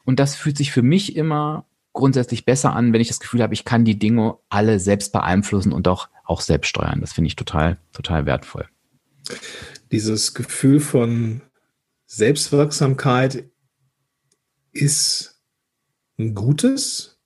und 0.05 0.21
das 0.21 0.37
fühlt 0.37 0.59
sich 0.59 0.73
für 0.73 0.83
mich 0.83 1.17
immer 1.17 1.65
grundsätzlich 1.95 2.45
besser 2.45 2.75
an, 2.77 2.93
wenn 2.93 3.01
ich 3.01 3.09
das 3.09 3.21
Gefühl 3.21 3.43
habe, 3.43 3.55
ich 3.55 3.65
kann 3.65 3.87
die 3.87 3.99
Dinge 3.99 4.37
alle 4.51 4.79
selbst 4.79 5.13
beeinflussen 5.13 5.73
und 5.73 5.89
auch 5.89 6.09
auch 6.25 6.43
selbst 6.43 6.69
steuern. 6.69 7.01
Das 7.01 7.15
finde 7.15 7.29
ich 7.29 7.37
total 7.37 7.79
total 7.93 8.27
wertvoll 8.27 8.67
dieses 9.91 10.35
Gefühl 10.35 10.81
von 10.81 11.43
Selbstwirksamkeit 12.07 13.45
ist 14.73 15.41
ein 16.19 16.35
gutes. 16.35 17.19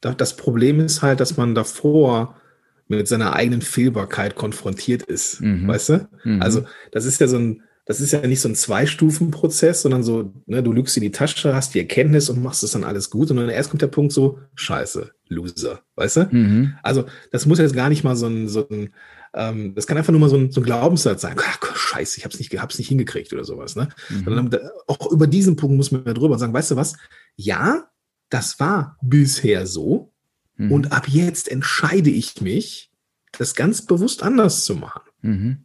Das 0.00 0.36
Problem 0.36 0.80
ist 0.80 1.02
halt, 1.02 1.20
dass 1.20 1.36
man 1.36 1.54
davor 1.54 2.40
mit 2.88 3.08
seiner 3.08 3.34
eigenen 3.34 3.62
Fehlbarkeit 3.62 4.36
konfrontiert 4.36 5.02
ist. 5.02 5.40
Mhm. 5.40 5.66
Weißt 5.66 5.88
du? 5.88 6.08
Mhm. 6.24 6.42
Also, 6.42 6.64
das 6.92 7.04
ist 7.04 7.20
ja 7.20 7.26
so 7.26 7.38
ein, 7.38 7.62
das 7.84 8.00
ist 8.00 8.12
ja 8.12 8.24
nicht 8.26 8.40
so 8.40 8.48
ein 8.48 8.54
Zwei-Stufen-Prozess, 8.54 9.82
sondern 9.82 10.02
so, 10.02 10.32
ne, 10.46 10.62
du 10.62 10.72
lügst 10.72 10.96
in 10.96 11.02
die 11.02 11.10
Tasche, 11.10 11.54
hast 11.54 11.74
die 11.74 11.80
Erkenntnis 11.80 12.28
und 12.28 12.42
machst 12.42 12.62
es 12.62 12.72
dann 12.72 12.84
alles 12.84 13.10
gut. 13.10 13.30
Und 13.30 13.38
dann 13.38 13.48
erst 13.48 13.70
kommt 13.70 13.82
der 13.82 13.88
Punkt 13.88 14.12
so, 14.12 14.38
scheiße, 14.54 15.12
Loser, 15.28 15.82
weißt 15.96 16.16
du? 16.16 16.28
Mhm. 16.30 16.74
Also, 16.82 17.06
das 17.32 17.46
muss 17.46 17.58
jetzt 17.58 17.74
gar 17.74 17.88
nicht 17.88 18.04
mal 18.04 18.16
so 18.16 18.26
ein, 18.26 18.48
so 18.48 18.66
ein 18.68 18.90
ähm, 19.36 19.74
das 19.74 19.86
kann 19.86 19.98
einfach 19.98 20.12
nur 20.12 20.20
mal 20.20 20.30
so 20.30 20.36
ein, 20.36 20.50
so 20.50 20.60
ein 20.60 20.64
Glaubenssatz 20.64 21.20
sein. 21.20 21.36
Ach, 21.38 21.76
scheiße, 21.76 22.18
ich 22.18 22.24
hab's 22.24 22.38
nicht, 22.38 22.58
hab's 22.58 22.78
nicht 22.78 22.88
hingekriegt 22.88 23.32
oder 23.32 23.44
sowas. 23.44 23.76
Ne? 23.76 23.88
Mhm. 24.08 24.50
Dann, 24.50 24.70
auch 24.86 25.12
über 25.12 25.26
diesen 25.26 25.56
Punkt 25.56 25.76
muss 25.76 25.92
man 25.92 26.04
ja 26.04 26.14
drüber 26.14 26.38
sagen, 26.38 26.54
weißt 26.54 26.72
du 26.72 26.76
was? 26.76 26.96
Ja, 27.36 27.90
das 28.30 28.58
war 28.58 28.96
bisher 29.02 29.66
so. 29.66 30.12
Mhm. 30.56 30.72
Und 30.72 30.92
ab 30.92 31.06
jetzt 31.06 31.48
entscheide 31.48 32.10
ich 32.10 32.40
mich, 32.40 32.90
das 33.38 33.54
ganz 33.54 33.82
bewusst 33.84 34.22
anders 34.22 34.64
zu 34.64 34.74
machen. 34.74 35.02
Mhm. 35.20 35.58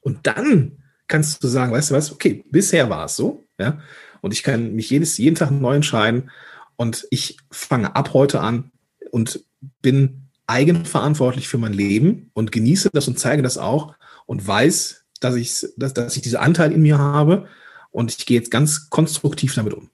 Und 0.00 0.26
dann 0.28 0.84
kannst 1.08 1.42
du 1.42 1.48
sagen, 1.48 1.72
weißt 1.72 1.90
du 1.90 1.94
was, 1.94 2.12
okay, 2.12 2.44
bisher 2.50 2.88
war 2.88 3.06
es 3.06 3.16
so, 3.16 3.48
ja, 3.58 3.80
und 4.20 4.32
ich 4.32 4.42
kann 4.42 4.74
mich 4.74 4.90
jedes, 4.90 5.18
jeden 5.18 5.34
Tag 5.34 5.50
neu 5.50 5.74
entscheiden 5.74 6.30
und 6.76 7.06
ich 7.10 7.38
fange 7.50 7.96
ab 7.96 8.14
heute 8.14 8.40
an 8.40 8.70
und 9.10 9.44
bin 9.82 10.27
eigenverantwortlich 10.48 11.46
für 11.46 11.58
mein 11.58 11.72
Leben 11.72 12.30
und 12.34 12.50
genieße 12.50 12.90
das 12.92 13.06
und 13.06 13.18
zeige 13.18 13.42
das 13.42 13.58
auch 13.58 13.94
und 14.26 14.46
weiß, 14.46 15.04
dass 15.20 15.36
ich, 15.36 15.66
dass, 15.76 15.94
dass 15.94 16.16
ich 16.16 16.22
diesen 16.22 16.38
Anteil 16.38 16.72
in 16.72 16.82
mir 16.82 16.98
habe 16.98 17.46
und 17.90 18.16
ich 18.16 18.26
gehe 18.26 18.38
jetzt 18.38 18.50
ganz 18.50 18.90
konstruktiv 18.90 19.54
damit 19.54 19.74
um. 19.74 19.90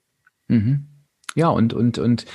Mhm. 0.47 0.85
Ja, 1.35 1.49
und, 1.49 1.73
und, 1.73 1.97
und 1.97 2.25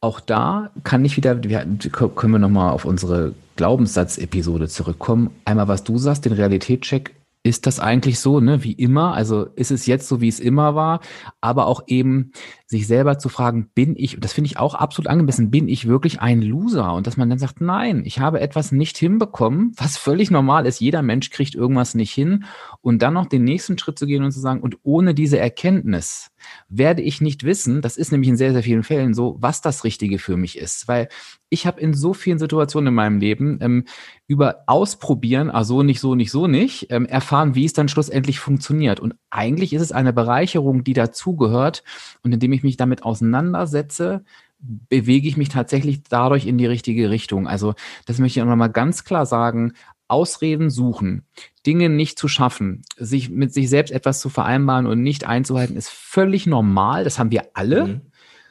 auch 0.00 0.20
da 0.20 0.70
kann 0.84 1.04
ich 1.04 1.16
wieder, 1.16 1.42
wir, 1.42 1.66
können 2.14 2.32
wir 2.32 2.38
nochmal 2.38 2.72
auf 2.72 2.84
unsere 2.84 3.34
Glaubenssatz-Episode 3.56 4.68
zurückkommen. 4.68 5.30
Einmal, 5.44 5.68
was 5.68 5.84
du 5.84 5.98
sagst, 5.98 6.24
den 6.24 6.32
Realitätscheck 6.32 7.15
ist 7.46 7.66
das 7.66 7.78
eigentlich 7.78 8.18
so, 8.18 8.40
ne, 8.40 8.64
wie 8.64 8.72
immer? 8.72 9.14
Also 9.14 9.44
ist 9.54 9.70
es 9.70 9.86
jetzt 9.86 10.08
so, 10.08 10.20
wie 10.20 10.26
es 10.26 10.40
immer 10.40 10.74
war? 10.74 11.00
Aber 11.40 11.66
auch 11.66 11.84
eben 11.86 12.32
sich 12.66 12.88
selber 12.88 13.18
zu 13.18 13.28
fragen, 13.28 13.70
bin 13.72 13.94
ich, 13.96 14.18
das 14.18 14.32
finde 14.32 14.48
ich 14.48 14.58
auch 14.58 14.74
absolut 14.74 15.08
angemessen, 15.08 15.52
bin 15.52 15.68
ich 15.68 15.86
wirklich 15.86 16.20
ein 16.20 16.42
Loser? 16.42 16.92
Und 16.92 17.06
dass 17.06 17.16
man 17.16 17.30
dann 17.30 17.38
sagt, 17.38 17.60
nein, 17.60 18.02
ich 18.04 18.18
habe 18.18 18.40
etwas 18.40 18.72
nicht 18.72 18.98
hinbekommen, 18.98 19.72
was 19.76 19.96
völlig 19.96 20.32
normal 20.32 20.66
ist. 20.66 20.80
Jeder 20.80 21.02
Mensch 21.02 21.30
kriegt 21.30 21.54
irgendwas 21.54 21.94
nicht 21.94 22.12
hin. 22.12 22.44
Und 22.80 23.00
dann 23.00 23.14
noch 23.14 23.26
den 23.26 23.44
nächsten 23.44 23.78
Schritt 23.78 23.98
zu 23.98 24.06
gehen 24.06 24.24
und 24.24 24.32
zu 24.32 24.40
sagen, 24.40 24.60
und 24.60 24.78
ohne 24.82 25.14
diese 25.14 25.38
Erkenntnis 25.38 26.32
werde 26.68 27.02
ich 27.02 27.20
nicht 27.20 27.44
wissen, 27.44 27.82
das 27.82 27.96
ist 27.96 28.12
nämlich 28.12 28.28
in 28.28 28.36
sehr, 28.36 28.52
sehr 28.52 28.62
vielen 28.62 28.82
Fällen 28.82 29.14
so, 29.14 29.36
was 29.38 29.60
das 29.60 29.84
Richtige 29.84 30.18
für 30.18 30.36
mich 30.36 30.58
ist. 30.58 30.88
Weil 30.88 31.08
ich 31.48 31.66
habe 31.66 31.80
in 31.80 31.94
so 31.94 32.12
vielen 32.12 32.38
Situationen 32.38 32.88
in 32.88 32.94
meinem 32.94 33.18
Leben 33.18 33.58
ähm, 33.60 33.84
über 34.26 34.64
Ausprobieren, 34.66 35.50
also 35.50 35.82
nicht 35.82 36.00
so, 36.00 36.14
nicht 36.14 36.30
so 36.30 36.46
nicht, 36.46 36.88
ähm, 36.90 37.06
erfahren, 37.06 37.54
wie 37.54 37.64
es 37.64 37.72
dann 37.72 37.88
schlussendlich 37.88 38.40
funktioniert. 38.40 39.00
Und 39.00 39.14
eigentlich 39.30 39.72
ist 39.72 39.82
es 39.82 39.92
eine 39.92 40.12
Bereicherung, 40.12 40.84
die 40.84 40.92
dazugehört. 40.94 41.84
Und 42.22 42.32
indem 42.32 42.52
ich 42.52 42.62
mich 42.62 42.76
damit 42.76 43.02
auseinandersetze, 43.02 44.24
bewege 44.58 45.28
ich 45.28 45.36
mich 45.36 45.48
tatsächlich 45.48 46.02
dadurch 46.04 46.46
in 46.46 46.58
die 46.58 46.66
richtige 46.66 47.10
Richtung. 47.10 47.46
Also 47.46 47.74
das 48.06 48.18
möchte 48.18 48.38
ich 48.38 48.42
auch 48.42 48.48
nochmal 48.48 48.70
ganz 48.70 49.04
klar 49.04 49.26
sagen. 49.26 49.72
Ausreden 50.08 50.70
suchen, 50.70 51.24
Dinge 51.66 51.88
nicht 51.88 52.18
zu 52.18 52.28
schaffen, 52.28 52.82
sich 52.96 53.30
mit 53.30 53.52
sich 53.52 53.68
selbst 53.68 53.92
etwas 53.92 54.20
zu 54.20 54.28
vereinbaren 54.28 54.86
und 54.86 55.02
nicht 55.02 55.26
einzuhalten, 55.26 55.76
ist 55.76 55.88
völlig 55.88 56.46
normal. 56.46 57.04
Das 57.04 57.18
haben 57.18 57.30
wir 57.30 57.44
alle. 57.54 57.86
Mhm. 57.86 58.00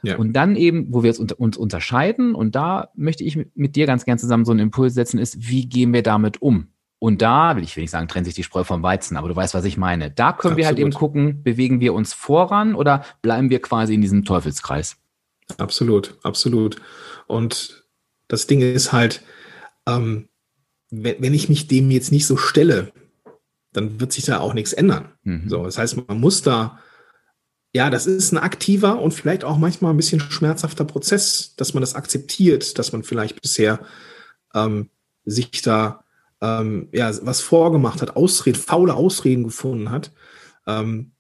Ja. 0.03 0.17
Und 0.17 0.33
dann 0.33 0.55
eben, 0.55 0.93
wo 0.93 1.01
wir 1.03 1.19
uns 1.19 1.57
unterscheiden, 1.57 2.35
und 2.35 2.55
da 2.55 2.89
möchte 2.95 3.23
ich 3.23 3.39
mit 3.55 3.75
dir 3.75 3.87
ganz 3.87 4.05
gern 4.05 4.19
zusammen 4.19 4.45
so 4.45 4.51
einen 4.51 4.59
Impuls 4.59 4.93
setzen, 4.93 5.17
ist, 5.17 5.49
wie 5.49 5.67
gehen 5.67 5.93
wir 5.93 6.03
damit 6.03 6.41
um? 6.41 6.67
Und 6.99 7.21
da, 7.21 7.55
will 7.55 7.63
ich 7.63 7.75
will 7.75 7.81
nicht 7.81 7.91
sagen, 7.91 8.07
trennt 8.07 8.25
sich 8.25 8.35
die 8.35 8.43
Spreu 8.43 8.63
vom 8.63 8.83
Weizen, 8.83 9.17
aber 9.17 9.27
du 9.27 9.35
weißt, 9.35 9.53
was 9.53 9.65
ich 9.65 9.77
meine. 9.77 10.11
Da 10.11 10.31
können 10.31 10.53
Absolut. 10.53 10.57
wir 10.57 10.65
halt 10.67 10.79
eben 10.79 10.91
gucken, 10.91 11.43
bewegen 11.43 11.79
wir 11.79 11.93
uns 11.93 12.13
voran 12.13 12.75
oder 12.75 13.03
bleiben 13.21 13.49
wir 13.49 13.61
quasi 13.61 13.93
in 13.93 14.01
diesem 14.01 14.25
Teufelskreis? 14.25 14.97
Absolut, 15.57 16.17
absolut. 16.23 16.77
Und 17.27 17.85
das 18.27 18.47
Ding 18.47 18.61
ist 18.61 18.93
halt, 18.93 19.21
ähm, 19.87 20.29
wenn, 20.91 21.33
ich 21.33 21.49
mich 21.49 21.67
dem 21.67 21.91
jetzt 21.91 22.11
nicht 22.11 22.27
so 22.27 22.37
stelle, 22.37 22.91
dann 23.73 23.99
wird 23.99 24.13
sich 24.13 24.25
da 24.25 24.39
auch 24.39 24.53
nichts 24.53 24.73
ändern. 24.73 25.09
Mhm. 25.23 25.49
So, 25.49 25.63
das 25.63 25.77
heißt, 25.77 26.07
man 26.07 26.19
muss 26.19 26.41
da 26.41 26.79
ja, 27.75 27.89
das 27.89 28.05
ist 28.05 28.31
ein 28.31 28.37
aktiver 28.37 29.01
und 29.01 29.13
vielleicht 29.13 29.43
auch 29.43 29.57
manchmal 29.57 29.93
ein 29.93 29.97
bisschen 29.97 30.21
schmerzhafter 30.21 30.85
Prozess, 30.85 31.57
dass 31.57 31.73
man 31.73 31.81
das 31.81 31.93
akzeptiert, 31.93 32.79
dass 32.79 32.93
man 32.93 33.03
vielleicht 33.03 33.41
bisher 33.41 33.81
ähm, 34.53 34.89
sich 35.25 35.61
da 35.61 36.05
ähm, 36.39 36.87
ja, 36.93 37.11
was 37.23 37.41
vorgemacht 37.41 38.01
hat, 38.01 38.15
Ausreden, 38.15 38.57
faule 38.57 38.93
Ausreden 38.93 39.43
gefunden 39.43 39.91
hat. 39.91 40.13
Ähm, 40.65 41.11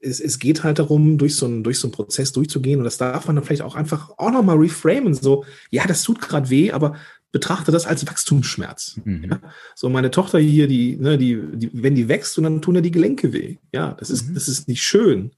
es, 0.00 0.18
es 0.18 0.38
geht 0.38 0.64
halt 0.64 0.78
darum, 0.78 1.18
durch 1.18 1.36
so, 1.36 1.44
einen, 1.44 1.62
durch 1.62 1.78
so 1.78 1.88
einen 1.88 1.92
Prozess 1.92 2.32
durchzugehen 2.32 2.78
und 2.78 2.84
das 2.84 2.96
darf 2.96 3.26
man 3.26 3.36
dann 3.36 3.44
vielleicht 3.44 3.60
auch 3.60 3.74
einfach 3.74 4.12
auch 4.16 4.30
nochmal 4.30 4.56
reframen, 4.56 5.12
so, 5.12 5.44
ja, 5.70 5.86
das 5.86 6.04
tut 6.04 6.22
gerade 6.22 6.48
weh, 6.48 6.72
aber 6.72 6.96
betrachte 7.32 7.72
das 7.72 7.86
als 7.86 8.06
Wachstumsschmerz. 8.06 9.00
Mhm. 9.04 9.30
Ja? 9.30 9.40
So 9.74 9.88
meine 9.88 10.10
Tochter 10.10 10.38
hier, 10.38 10.68
die, 10.68 10.96
ne, 10.96 11.18
die, 11.18 11.40
die, 11.54 11.70
wenn 11.72 11.94
die 11.94 12.08
wächst 12.08 12.36
und 12.38 12.44
dann 12.44 12.62
tun 12.62 12.76
ja 12.76 12.80
die 12.82 12.90
Gelenke 12.90 13.32
weh. 13.32 13.56
Ja, 13.72 13.92
das 13.98 14.10
ist, 14.10 14.28
mhm. 14.28 14.34
das 14.34 14.48
ist 14.48 14.68
nicht 14.68 14.82
schön. 14.82 15.32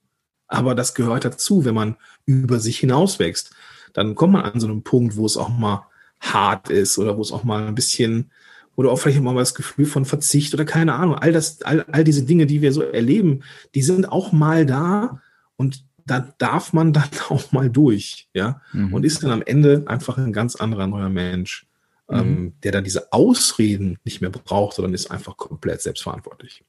Aber 0.48 0.74
das 0.74 0.94
gehört 0.94 1.24
dazu, 1.24 1.64
wenn 1.64 1.74
man 1.74 1.96
über 2.26 2.58
sich 2.58 2.78
hinaus 2.78 3.18
wächst. 3.18 3.54
Dann 3.92 4.14
kommt 4.14 4.34
man 4.34 4.42
an 4.42 4.60
so 4.60 4.66
einem 4.66 4.82
Punkt, 4.82 5.16
wo 5.16 5.24
es 5.24 5.36
auch 5.36 5.48
mal 5.48 5.86
hart 6.20 6.68
ist 6.68 6.98
oder 6.98 7.16
wo 7.16 7.22
es 7.22 7.32
auch 7.32 7.44
mal 7.44 7.66
ein 7.66 7.74
bisschen, 7.74 8.30
oder 8.76 8.90
auch 8.90 8.96
vielleicht 8.96 9.20
mal 9.22 9.34
das 9.36 9.54
Gefühl 9.54 9.86
von 9.86 10.04
Verzicht 10.04 10.52
oder 10.52 10.64
keine 10.64 10.94
Ahnung. 10.94 11.14
All 11.14 11.32
das, 11.32 11.62
all, 11.62 11.84
all 11.92 12.02
diese 12.02 12.24
Dinge, 12.24 12.46
die 12.46 12.60
wir 12.60 12.72
so 12.72 12.82
erleben, 12.82 13.42
die 13.74 13.82
sind 13.82 14.10
auch 14.10 14.32
mal 14.32 14.66
da 14.66 15.22
und 15.56 15.84
da 16.06 16.34
darf 16.38 16.72
man 16.72 16.92
dann 16.92 17.08
auch 17.28 17.52
mal 17.52 17.70
durch, 17.70 18.28
ja, 18.34 18.60
mhm. 18.72 18.92
und 18.92 19.04
ist 19.04 19.22
dann 19.22 19.30
am 19.30 19.42
Ende 19.42 19.84
einfach 19.86 20.18
ein 20.18 20.32
ganz 20.32 20.56
anderer 20.56 20.86
neuer 20.86 21.08
Mensch, 21.08 21.66
mhm. 22.08 22.18
ähm, 22.18 22.54
der 22.62 22.72
dann 22.72 22.84
diese 22.84 23.12
Ausreden 23.12 23.98
nicht 24.04 24.20
mehr 24.20 24.30
braucht, 24.30 24.76
sondern 24.76 24.94
ist 24.94 25.10
einfach 25.10 25.36
komplett 25.36 25.82
selbstverantwortlich. 25.82 26.64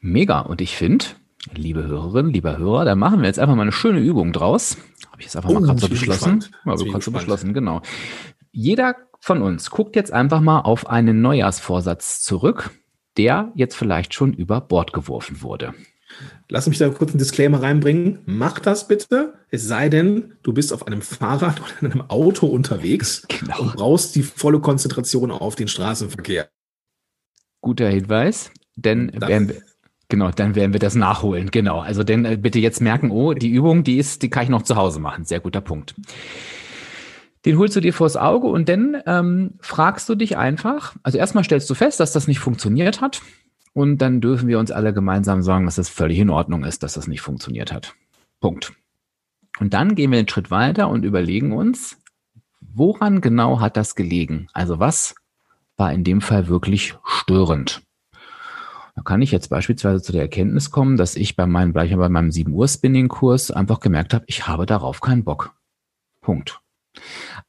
Mega. 0.00 0.40
Und 0.40 0.60
ich 0.60 0.76
finde, 0.76 1.06
liebe 1.54 1.84
Hörerin, 1.84 2.30
lieber 2.30 2.56
Hörer, 2.58 2.84
da 2.84 2.94
machen 2.94 3.20
wir 3.20 3.26
jetzt 3.26 3.38
einfach 3.38 3.54
mal 3.54 3.62
eine 3.62 3.72
schöne 3.72 4.00
Übung 4.00 4.32
draus. 4.32 4.76
Habe 5.10 5.20
ich 5.20 5.26
jetzt 5.26 5.36
einfach 5.36 5.50
oh, 5.50 5.54
mal 5.54 5.62
gerade 5.62 5.80
so 5.80 5.88
beschlossen. 5.88 6.44
Ja, 6.64 6.76
so 6.76 6.86
kannst 6.86 7.06
du 7.06 7.12
beschlossen, 7.12 7.54
genau. 7.54 7.82
Jeder 8.52 8.96
von 9.20 9.42
uns 9.42 9.70
guckt 9.70 9.96
jetzt 9.96 10.12
einfach 10.12 10.40
mal 10.40 10.60
auf 10.60 10.88
einen 10.88 11.20
Neujahrsvorsatz 11.20 12.22
zurück, 12.22 12.70
der 13.16 13.52
jetzt 13.54 13.76
vielleicht 13.76 14.14
schon 14.14 14.32
über 14.32 14.60
Bord 14.60 14.92
geworfen 14.92 15.42
wurde. 15.42 15.74
Lass 16.48 16.66
mich 16.68 16.78
da 16.78 16.88
kurz 16.88 17.10
einen 17.10 17.18
Disclaimer 17.18 17.62
reinbringen. 17.62 18.20
Mach 18.24 18.58
das 18.58 18.88
bitte, 18.88 19.34
es 19.50 19.66
sei 19.66 19.88
denn, 19.88 20.34
du 20.42 20.52
bist 20.52 20.72
auf 20.72 20.86
einem 20.86 21.02
Fahrrad 21.02 21.60
oder 21.60 21.70
in 21.80 21.92
einem 21.92 22.10
Auto 22.10 22.46
unterwegs 22.46 23.26
genau. 23.28 23.60
und 23.60 23.74
brauchst 23.74 24.14
die 24.14 24.22
volle 24.22 24.60
Konzentration 24.60 25.30
auf 25.30 25.56
den 25.56 25.68
Straßenverkehr. 25.68 26.48
Guter 27.60 27.88
Hinweis, 27.88 28.50
denn 28.76 29.10
werden 29.20 29.48
wir, 29.48 29.62
Genau, 30.08 30.30
dann 30.30 30.54
werden 30.54 30.72
wir 30.72 30.78
das 30.78 30.94
nachholen. 30.94 31.50
Genau. 31.50 31.80
Also 31.80 32.04
denn 32.04 32.24
äh, 32.24 32.36
bitte 32.36 32.60
jetzt 32.60 32.80
merken, 32.80 33.10
oh, 33.10 33.34
die 33.34 33.50
Übung, 33.50 33.82
die 33.82 33.98
ist, 33.98 34.22
die 34.22 34.30
kann 34.30 34.44
ich 34.44 34.48
noch 34.48 34.62
zu 34.62 34.76
Hause 34.76 35.00
machen. 35.00 35.24
Sehr 35.24 35.40
guter 35.40 35.60
Punkt. 35.60 35.96
Den 37.44 37.58
holst 37.58 37.74
du 37.74 37.80
dir 37.80 37.92
vors 37.92 38.16
Auge 38.16 38.46
und 38.46 38.68
dann 38.68 39.02
ähm, 39.06 39.54
fragst 39.60 40.08
du 40.08 40.14
dich 40.14 40.36
einfach, 40.36 40.94
also 41.02 41.18
erstmal 41.18 41.44
stellst 41.44 41.68
du 41.70 41.74
fest, 41.74 42.00
dass 42.00 42.12
das 42.12 42.28
nicht 42.28 42.38
funktioniert 42.38 43.00
hat 43.00 43.20
und 43.76 43.98
dann 43.98 44.22
dürfen 44.22 44.48
wir 44.48 44.58
uns 44.58 44.70
alle 44.70 44.94
gemeinsam 44.94 45.42
sagen, 45.42 45.66
dass 45.66 45.76
es 45.76 45.90
völlig 45.90 46.18
in 46.18 46.30
Ordnung 46.30 46.64
ist, 46.64 46.82
dass 46.82 46.94
das 46.94 47.08
nicht 47.08 47.20
funktioniert 47.20 47.74
hat. 47.74 47.94
Punkt. 48.40 48.72
Und 49.60 49.74
dann 49.74 49.94
gehen 49.94 50.12
wir 50.12 50.18
einen 50.18 50.28
Schritt 50.30 50.50
weiter 50.50 50.88
und 50.88 51.04
überlegen 51.04 51.52
uns, 51.52 51.98
woran 52.62 53.20
genau 53.20 53.60
hat 53.60 53.76
das 53.76 53.94
gelegen? 53.94 54.48
Also 54.54 54.78
was 54.78 55.14
war 55.76 55.92
in 55.92 56.04
dem 56.04 56.22
Fall 56.22 56.48
wirklich 56.48 56.94
störend? 57.04 57.82
Da 58.94 59.02
kann 59.02 59.20
ich 59.20 59.30
jetzt 59.30 59.48
beispielsweise 59.48 60.00
zu 60.00 60.10
der 60.10 60.22
Erkenntnis 60.22 60.70
kommen, 60.70 60.96
dass 60.96 61.14
ich 61.14 61.36
bei 61.36 61.46
meinem, 61.46 61.74
gleich 61.74 61.94
bei 61.94 62.08
meinem 62.08 62.32
7 62.32 62.54
Uhr 62.54 62.68
Spinning 62.68 63.08
Kurs 63.08 63.50
einfach 63.50 63.80
gemerkt 63.80 64.14
habe, 64.14 64.24
ich 64.26 64.48
habe 64.48 64.64
darauf 64.64 65.02
keinen 65.02 65.24
Bock. 65.24 65.54
Punkt. 66.22 66.62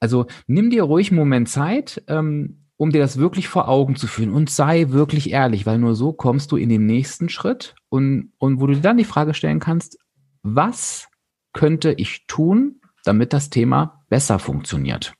Also 0.02 0.26
nimm 0.46 0.72
dir 0.72 0.84
ruhig 0.84 1.10
einen 1.10 1.20
Moment 1.20 1.48
Zeit, 1.48 2.04
ähm, 2.08 2.67
um 2.78 2.92
dir 2.92 3.02
das 3.02 3.18
wirklich 3.18 3.48
vor 3.48 3.68
Augen 3.68 3.96
zu 3.96 4.08
führen 4.08 4.32
und 4.32 4.50
sei 4.50 4.90
wirklich 4.90 5.32
ehrlich, 5.32 5.66
weil 5.66 5.80
nur 5.80 5.96
so 5.96 6.14
kommst 6.14 6.52
du 6.52 6.58
in 6.58 6.70
den 6.70 6.86
nächsten 6.86 7.28
Schritt 7.28 7.76
und, 7.90 8.32
und 8.38 8.62
wo 8.62 8.68
du 8.68 8.76
dir 8.76 8.82
dann 8.82 8.98
die 8.98 9.04
Frage 9.04 9.34
stellen 9.34 9.60
kannst, 9.60 9.98
was 10.44 11.08
könnte 11.54 11.92
ich 11.92 12.28
tun, 12.28 12.82
damit 13.04 13.34
das 13.34 13.50
Thema 13.50 14.04
besser 14.10 14.38
funktioniert? 14.38 15.14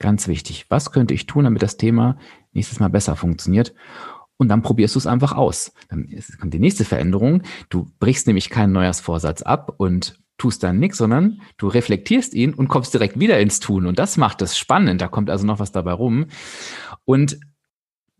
Ganz 0.00 0.28
wichtig. 0.28 0.66
Was 0.68 0.92
könnte 0.92 1.14
ich 1.14 1.26
tun, 1.26 1.44
damit 1.44 1.62
das 1.62 1.76
Thema 1.76 2.18
nächstes 2.52 2.80
Mal 2.80 2.88
besser 2.88 3.16
funktioniert? 3.16 3.74
Und 4.36 4.48
dann 4.48 4.62
probierst 4.62 4.94
du 4.94 4.98
es 4.98 5.06
einfach 5.06 5.32
aus. 5.32 5.72
Dann 5.88 6.08
kommt 6.40 6.54
die 6.54 6.60
nächste 6.60 6.84
Veränderung. 6.84 7.42
Du 7.68 7.90
brichst 7.98 8.26
nämlich 8.26 8.50
keinen 8.50 8.72
Neujahrsvorsatz 8.72 9.42
ab 9.42 9.74
und 9.78 10.20
tust 10.38 10.62
dann 10.62 10.78
nichts, 10.78 10.98
sondern 10.98 11.40
du 11.58 11.68
reflektierst 11.68 12.32
ihn 12.32 12.54
und 12.54 12.68
kommst 12.68 12.94
direkt 12.94 13.20
wieder 13.20 13.38
ins 13.38 13.60
Tun. 13.60 13.86
Und 13.86 13.98
das 13.98 14.16
macht 14.16 14.40
es 14.40 14.56
spannend. 14.56 15.00
Da 15.00 15.08
kommt 15.08 15.28
also 15.28 15.44
noch 15.44 15.58
was 15.58 15.72
dabei 15.72 15.92
rum. 15.92 16.26
Und 17.04 17.38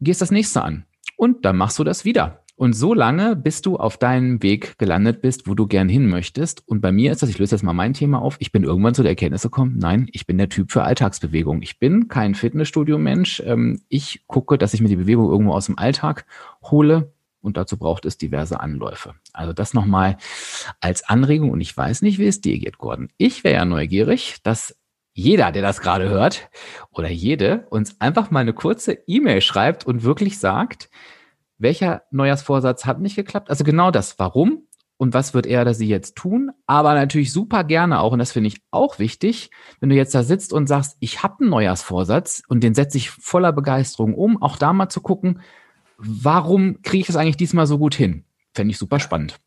gehst 0.01 0.21
das 0.21 0.31
nächste 0.31 0.63
an. 0.63 0.85
Und 1.17 1.45
dann 1.45 1.57
machst 1.57 1.79
du 1.79 1.85
das 1.85 2.05
wieder. 2.05 2.45
Und 2.59 2.73
so 2.73 2.93
lange, 2.93 3.37
bis 3.37 3.63
du 3.63 3.77
auf 3.77 3.99
deinem 3.99 4.43
Weg 4.43 4.79
gelandet 4.79 5.21
bist, 5.23 5.47
wo 5.47 5.55
du 5.55 5.69
gern 5.69 5.89
hin 5.89 6.09
möchtest. 6.09 6.67
Und 6.67 6.81
bei 6.81 6.91
mir 6.91 7.13
ist 7.13 7.23
das, 7.23 7.31
ich 7.31 7.39
löse 7.39 7.55
jetzt 7.55 7.63
mal 7.63 7.73
mein 7.73 7.95
Thema 7.95 8.21
auf, 8.21 8.37
ich 8.41 8.51
bin 8.51 8.65
irgendwann 8.65 8.95
zu 8.95 9.03
der 9.03 9.13
Erkenntnis 9.13 9.43
gekommen, 9.43 9.77
nein, 9.79 10.09
ich 10.13 10.27
bin 10.27 10.39
der 10.39 10.49
Typ 10.49 10.73
für 10.73 10.83
Alltagsbewegung. 10.83 11.63
Ich 11.63 11.79
bin 11.79 12.09
kein 12.09 12.35
Fitnessstudio-Mensch. 12.35 13.45
Ähm, 13.47 13.81
ich 13.89 14.25
gucke, 14.27 14.59
dass 14.59 14.75
ich 14.75 14.81
mir 14.81 14.89
die 14.89 14.97
Bewegung 14.97 15.31
irgendwo 15.31 15.53
aus 15.53 15.67
dem 15.67 15.79
Alltag 15.79 16.27
hole. 16.65 17.13
Und 17.40 17.57
dazu 17.57 17.78
braucht 17.78 18.04
es 18.04 18.18
diverse 18.18 18.61
Anläufe. 18.61 19.14
Also 19.33 19.52
das 19.52 19.75
nochmal 19.75 20.16
als 20.80 21.09
Anregung. 21.09 21.50
Und 21.50 21.61
ich 21.61 21.76
weiß 21.76 22.02
nicht, 22.02 22.18
wie 22.18 22.26
es 22.26 22.40
dir 22.40 22.59
geht, 22.59 22.78
Gordon. 22.78 23.09
Ich 23.16 23.45
wäre 23.45 23.54
ja 23.54 23.64
neugierig, 23.64 24.38
dass 24.42 24.76
jeder, 25.12 25.50
der 25.50 25.62
das 25.62 25.80
gerade 25.80 26.09
hört, 26.09 26.49
oder 26.90 27.09
jede, 27.09 27.66
uns 27.71 28.00
einfach 28.00 28.30
mal 28.30 28.40
eine 28.40 28.52
kurze 28.52 28.92
E-Mail 29.07 29.40
schreibt 29.40 29.87
und 29.87 30.04
wirklich 30.04 30.38
sagt, 30.38 30.90
welcher 31.59 32.02
Neujahrsvorsatz 32.12 32.87
hat 32.87 33.00
nicht 33.00 33.16
geklappt? 33.16 33.50
Also 33.50 33.64
genau 33.64 33.90
das, 33.90 34.18
warum 34.18 34.68
und 34.97 35.14
was 35.14 35.35
wird 35.35 35.47
er 35.47 35.62
oder 35.62 35.75
sie 35.75 35.88
jetzt 35.88 36.16
tun? 36.16 36.50
Aber 36.66 36.95
natürlich 36.95 37.33
super 37.33 37.64
gerne 37.64 38.00
auch, 38.00 38.12
und 38.12 38.18
das 38.18 38.33
finde 38.33 38.49
ich 38.49 38.61
auch 38.71 38.99
wichtig, 38.99 39.50
wenn 39.80 39.88
du 39.88 39.97
jetzt 39.97 40.14
da 40.14 40.23
sitzt 40.23 40.52
und 40.52 40.66
sagst, 40.66 40.97
ich 41.00 41.23
habe 41.23 41.40
einen 41.40 41.50
Neujahrsvorsatz 41.50 42.42
und 42.49 42.62
den 42.62 42.75
setze 42.75 42.99
ich 42.99 43.11
voller 43.11 43.52
Begeisterung 43.52 44.14
um, 44.14 44.40
auch 44.42 44.57
da 44.57 44.73
mal 44.73 44.88
zu 44.88 45.00
gucken, 45.00 45.40
warum 45.99 46.81
kriege 46.83 47.02
ich 47.02 47.07
das 47.07 47.17
eigentlich 47.17 47.37
diesmal 47.37 47.67
so 47.67 47.78
gut 47.78 47.95
hin? 47.95 48.25
Fände 48.55 48.73
ich 48.73 48.78
super 48.78 49.00
spannend. 49.00 49.38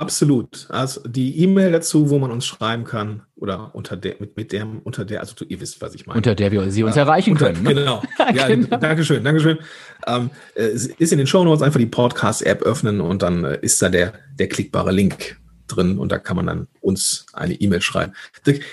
Absolut. 0.00 0.66
Also 0.70 1.02
die 1.06 1.40
E-Mail 1.40 1.72
dazu, 1.72 2.08
wo 2.08 2.18
man 2.18 2.30
uns 2.30 2.46
schreiben 2.46 2.84
kann, 2.84 3.22
oder 3.36 3.74
unter 3.74 3.98
der, 3.98 4.16
mit, 4.18 4.34
mit 4.34 4.50
der, 4.50 4.66
unter 4.82 5.04
der, 5.04 5.20
also 5.20 5.34
du, 5.34 5.44
ihr 5.44 5.60
wisst, 5.60 5.82
was 5.82 5.94
ich 5.94 6.06
meine. 6.06 6.16
Unter 6.16 6.34
der 6.34 6.50
wir 6.52 6.70
sie 6.70 6.84
uns 6.84 6.96
erreichen 6.96 7.32
unter, 7.32 7.52
können. 7.52 7.62
Ne? 7.62 7.74
Genau. 7.74 8.02
ja, 8.34 8.48
genau. 8.48 8.78
Dankeschön, 8.78 9.22
Dankeschön. 9.22 9.58
Ähm, 10.06 10.30
es 10.54 10.86
ist 10.86 11.12
in 11.12 11.18
den 11.18 11.26
Show 11.26 11.44
Notes 11.44 11.60
einfach 11.60 11.78
die 11.78 11.84
Podcast-App 11.84 12.62
öffnen 12.62 13.02
und 13.02 13.20
dann 13.20 13.44
äh, 13.44 13.58
ist 13.60 13.82
da 13.82 13.90
der, 13.90 14.14
der 14.38 14.48
klickbare 14.48 14.90
Link 14.90 15.38
drin 15.66 15.98
und 15.98 16.10
da 16.10 16.18
kann 16.18 16.36
man 16.36 16.46
dann 16.46 16.66
uns 16.80 17.26
eine 17.34 17.52
E-Mail 17.54 17.82
schreiben. 17.82 18.14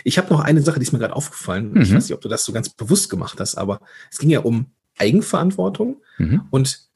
Ich 0.06 0.18
habe 0.18 0.34
noch 0.34 0.40
eine 0.40 0.62
Sache, 0.62 0.80
die 0.80 0.84
ist 0.84 0.94
mir 0.94 1.00
gerade 1.00 1.16
aufgefallen. 1.16 1.74
Mhm. 1.74 1.82
Ich 1.82 1.94
weiß 1.94 2.06
nicht, 2.06 2.14
ob 2.14 2.22
du 2.22 2.30
das 2.30 2.46
so 2.46 2.54
ganz 2.54 2.70
bewusst 2.70 3.10
gemacht 3.10 3.42
hast, 3.42 3.56
aber 3.56 3.82
es 4.10 4.18
ging 4.18 4.30
ja 4.30 4.40
um 4.40 4.68
Eigenverantwortung 4.98 5.98
mhm. 6.18 6.44
und 6.52 6.87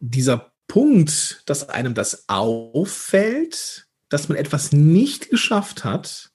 dieser 0.00 0.52
Punkt, 0.66 1.42
dass 1.46 1.68
einem 1.68 1.94
das 1.94 2.24
auffällt, 2.28 3.86
dass 4.08 4.28
man 4.28 4.38
etwas 4.38 4.72
nicht 4.72 5.30
geschafft 5.30 5.84
hat, 5.84 6.30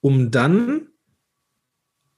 um 0.00 0.30
dann 0.30 0.88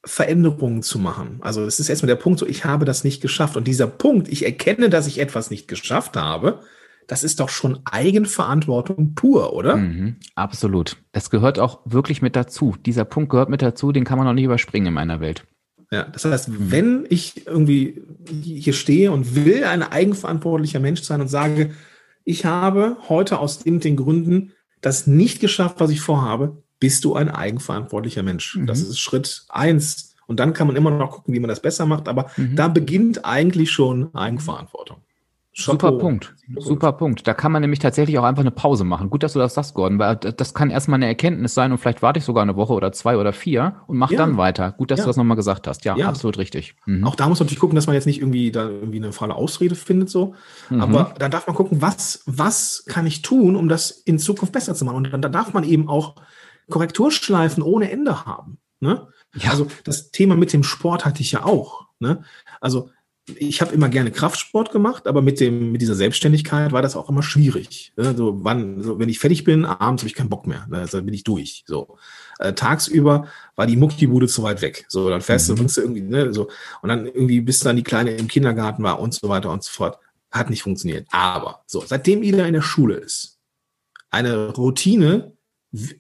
Veränderungen 0.05 0.83
zu 0.83 0.99
machen. 0.99 1.39
Also 1.43 1.65
es 1.65 1.79
ist 1.79 1.89
erstmal 1.89 2.09
der 2.09 2.17
Punkt, 2.17 2.41
so 2.41 2.47
ich 2.47 2.65
habe 2.65 2.85
das 2.85 3.05
nicht 3.05 3.21
geschafft. 3.21 3.57
Und 3.57 3.69
dieser 3.69 3.87
Punkt, 3.87 4.29
ich 4.29 4.45
erkenne, 4.45 4.91
dass 4.91 5.07
ich 5.07 5.19
etwas 5.19 5.51
nicht 5.51 5.69
geschafft 5.69 6.17
habe, 6.17 6.61
das 7.07 7.25
ist 7.25 7.41
doch 7.41 7.49
schon 7.49 7.81
Eigenverantwortung 7.85 9.15
pur, 9.15 9.53
oder? 9.53 9.77
Mhm, 9.77 10.17
absolut. 10.35 10.97
Das 11.13 11.31
gehört 11.31 11.59
auch 11.59 11.81
wirklich 11.85 12.23
mit 12.23 12.37
dazu. 12.37 12.77
Dieser 12.85 13.05
Punkt 13.05 13.31
gehört 13.31 13.49
mit 13.49 13.63
dazu, 13.63 13.93
den 13.93 14.05
kann 14.05 14.19
man 14.19 14.27
noch 14.27 14.35
nicht 14.35 14.45
überspringen 14.45 14.89
in 14.89 14.95
meiner 14.95 15.21
Welt. 15.21 15.45
Ja, 15.93 16.05
das 16.05 16.25
heißt, 16.25 16.49
wenn 16.71 17.05
ich 17.11 17.47
irgendwie 17.47 18.03
hier 18.43 18.73
stehe 18.73 19.13
und 19.13 19.35
will 19.35 19.65
ein 19.65 19.83
eigenverantwortlicher 19.83 20.81
Mensch 20.81 21.03
sein 21.03 21.21
und 21.21 21.29
sage, 21.29 21.73
ich 22.25 22.47
habe 22.47 22.97
heute 23.11 23.39
aus 23.39 23.59
den, 23.59 23.79
den 23.79 23.97
Gründen 23.97 24.53
das 24.81 25.07
nicht 25.07 25.41
geschafft, 25.41 25.81
was 25.81 25.91
ich 25.91 26.01
vorhabe, 26.01 26.63
bist 26.81 27.05
du 27.05 27.15
ein 27.15 27.29
eigenverantwortlicher 27.29 28.23
Mensch. 28.23 28.57
Mhm. 28.57 28.67
Das 28.67 28.81
ist 28.81 28.99
Schritt 28.99 29.45
eins. 29.51 30.15
Und 30.27 30.41
dann 30.41 30.55
kann 30.55 30.67
man 30.67 30.77
immer 30.77 30.91
noch 30.91 31.11
gucken, 31.11 31.35
wie 31.35 31.41
man 31.41 31.49
das 31.49 31.61
besser 31.61 31.85
macht. 31.85 32.09
Aber 32.09 32.31
mhm. 32.39 32.57
da 32.57 32.69
beginnt 32.69 33.27
eigentlich 33.27 33.71
schon 33.71 34.15
Eigenverantwortung. 34.15 35.03
Super 35.55 35.93
Punkt. 35.93 36.35
Super 36.57 36.93
Punkt. 36.93 37.27
Da 37.27 37.35
kann 37.35 37.53
man 37.53 37.61
nämlich 37.61 37.79
tatsächlich 37.79 38.19
auch 38.19 38.25
einfach 38.25 38.41
eine 38.41 38.51
Pause 38.51 38.85
machen. 38.85 39.11
Gut, 39.11 39.23
dass 39.23 39.35
du 39.35 39.39
das 39.39 39.53
sagst, 39.53 39.75
Gordon, 39.75 39.99
weil 39.99 40.17
das 40.17 40.55
kann 40.55 40.71
erstmal 40.71 40.97
eine 40.97 41.07
Erkenntnis 41.07 41.53
sein 41.53 41.73
und 41.73 41.79
vielleicht 41.79 42.01
warte 42.01 42.19
ich 42.19 42.25
sogar 42.25 42.43
eine 42.43 42.57
Woche 42.57 42.73
oder 42.73 42.91
zwei 42.93 43.19
oder 43.19 43.35
vier 43.35 43.77
und 43.87 43.99
mach 43.99 44.11
ja. 44.11 44.19
dann 44.19 44.39
weiter. 44.39 44.73
Gut, 44.73 44.91
dass 44.91 45.01
ja. 45.01 45.05
du 45.05 45.11
das 45.11 45.19
nochmal 45.19 45.37
gesagt 45.37 45.69
hast. 45.69 45.85
Ja, 45.85 45.95
ja. 45.97 46.09
absolut 46.09 46.39
richtig. 46.39 46.75
Mhm. 46.87 47.07
Auch 47.07 47.17
da 47.17 47.29
muss 47.29 47.39
man 47.39 47.47
natürlich 47.47 47.61
gucken, 47.61 47.77
dass 47.77 47.87
man 47.87 47.95
jetzt 47.95 48.07
nicht 48.07 48.21
irgendwie 48.21 48.51
da 48.51 48.67
irgendwie 48.69 48.97
eine 48.97 49.13
faule 49.13 49.35
Ausrede 49.35 49.75
findet, 49.75 50.09
so. 50.09 50.35
Mhm. 50.71 50.81
Aber 50.81 51.15
dann 51.19 51.31
darf 51.31 51.47
man 51.47 51.55
gucken, 51.55 51.83
was, 51.83 52.23
was 52.25 52.85
kann 52.87 53.07
ich 53.07 53.21
tun, 53.21 53.55
um 53.55 53.69
das 53.69 53.91
in 53.91 54.19
Zukunft 54.19 54.55
besser 54.55 54.75
zu 54.75 54.87
machen? 54.87 54.97
Und 54.97 55.13
dann, 55.13 55.21
dann 55.21 55.33
darf 55.33 55.53
man 55.53 55.65
eben 55.65 55.89
auch 55.89 56.17
Korrekturschleifen 56.71 57.63
ohne 57.63 57.91
Ende 57.91 58.25
haben. 58.25 58.59
Ne? 58.81 59.07
Ja. 59.35 59.51
Also 59.51 59.67
das 59.85 60.11
Thema 60.11 60.35
mit 60.35 60.53
dem 60.53 60.65
Sport 60.65 61.05
hatte 61.05 61.21
ich 61.21 61.33
ja 61.33 61.45
auch. 61.45 61.87
Ne? 62.01 62.23
Also 62.61 62.91
ich 63.37 63.61
habe 63.61 63.73
immer 63.73 63.89
gerne 63.89 64.11
Kraftsport 64.11 64.73
gemacht, 64.73 65.07
aber 65.07 65.23
mit 65.23 65.39
dem 65.39 65.71
mit 65.71 65.81
dieser 65.81 65.95
Selbstständigkeit 65.95 66.73
war 66.73 66.83
das 66.83 66.97
auch 66.97 67.09
immer 67.09 67.23
schwierig. 67.23 67.93
Ne? 67.97 68.15
So, 68.17 68.45
wann, 68.45 68.83
so, 68.83 68.99
wenn 68.99 69.09
ich 69.09 69.21
fertig 69.21 69.45
bin, 69.45 69.65
abends 69.65 70.03
habe 70.03 70.09
ich 70.09 70.15
keinen 70.15 70.29
Bock 70.29 70.47
mehr. 70.47 70.67
Ne? 70.69 70.79
Also 70.79 71.01
bin 71.03 71.15
ich 71.15 71.23
durch. 71.23 71.63
So 71.67 71.99
äh, 72.41 72.53
tagsüber 72.53 73.29
war 73.55 73.67
die 73.67 73.77
Muckibude 73.77 74.27
zu 74.27 74.43
weit 74.43 74.61
weg. 74.61 74.87
So 74.89 75.09
dann 75.09 75.21
fährst 75.21 75.49
mhm. 75.49 75.53
du, 75.53 75.59
bringst 75.59 75.77
du 75.77 75.83
irgendwie 75.83 76.03
ne, 76.03 76.33
so 76.33 76.49
und 76.83 76.89
dann 76.89 77.07
irgendwie 77.07 77.41
bis 77.41 77.61
dann 77.61 77.77
die 77.77 77.85
kleine 77.85 78.13
im 78.13 78.27
Kindergarten 78.27 78.83
war 78.83 78.99
und 78.99 79.15
so 79.15 79.29
weiter 79.29 79.51
und 79.51 79.63
so 79.63 79.71
fort. 79.71 79.99
Hat 80.33 80.51
nicht 80.51 80.63
funktioniert. 80.63 81.07
Aber 81.13 81.63
so 81.67 81.85
seitdem 81.87 82.23
Ida 82.23 82.47
in 82.47 82.55
der 82.55 82.63
Schule 82.63 82.97
ist, 82.97 83.39
eine 84.11 84.51
Routine, 84.51 85.33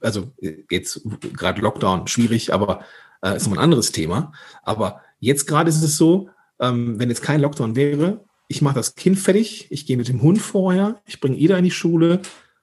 also 0.00 0.32
jetzt 0.70 1.02
gerade 1.34 1.60
Lockdown 1.60 2.08
schwierig, 2.08 2.52
aber 2.52 2.84
äh, 3.22 3.36
ist 3.36 3.46
noch 3.46 3.56
ein 3.56 3.62
anderes 3.62 3.92
Thema. 3.92 4.32
Aber 4.62 5.00
jetzt 5.20 5.46
gerade 5.46 5.70
ist 5.70 5.82
es 5.82 5.96
so, 5.96 6.28
ähm, 6.62 6.98
wenn 6.98 7.10
jetzt 7.10 7.22
kein 7.22 7.42
Lockdown 7.42 7.76
wäre, 7.76 8.24
ich 8.48 8.62
mache 8.62 8.76
das 8.76 8.94
Kind 8.94 9.18
fertig, 9.18 9.66
ich 9.70 9.86
gehe 9.86 9.96
mit 9.96 10.08
dem 10.08 10.22
Hund 10.22 10.40
vorher, 10.40 11.00
ich 11.04 11.20
bringe 11.20 11.36
Ida 11.36 11.58
in 11.58 11.64
die 11.64 11.70
Schule, 11.70 12.20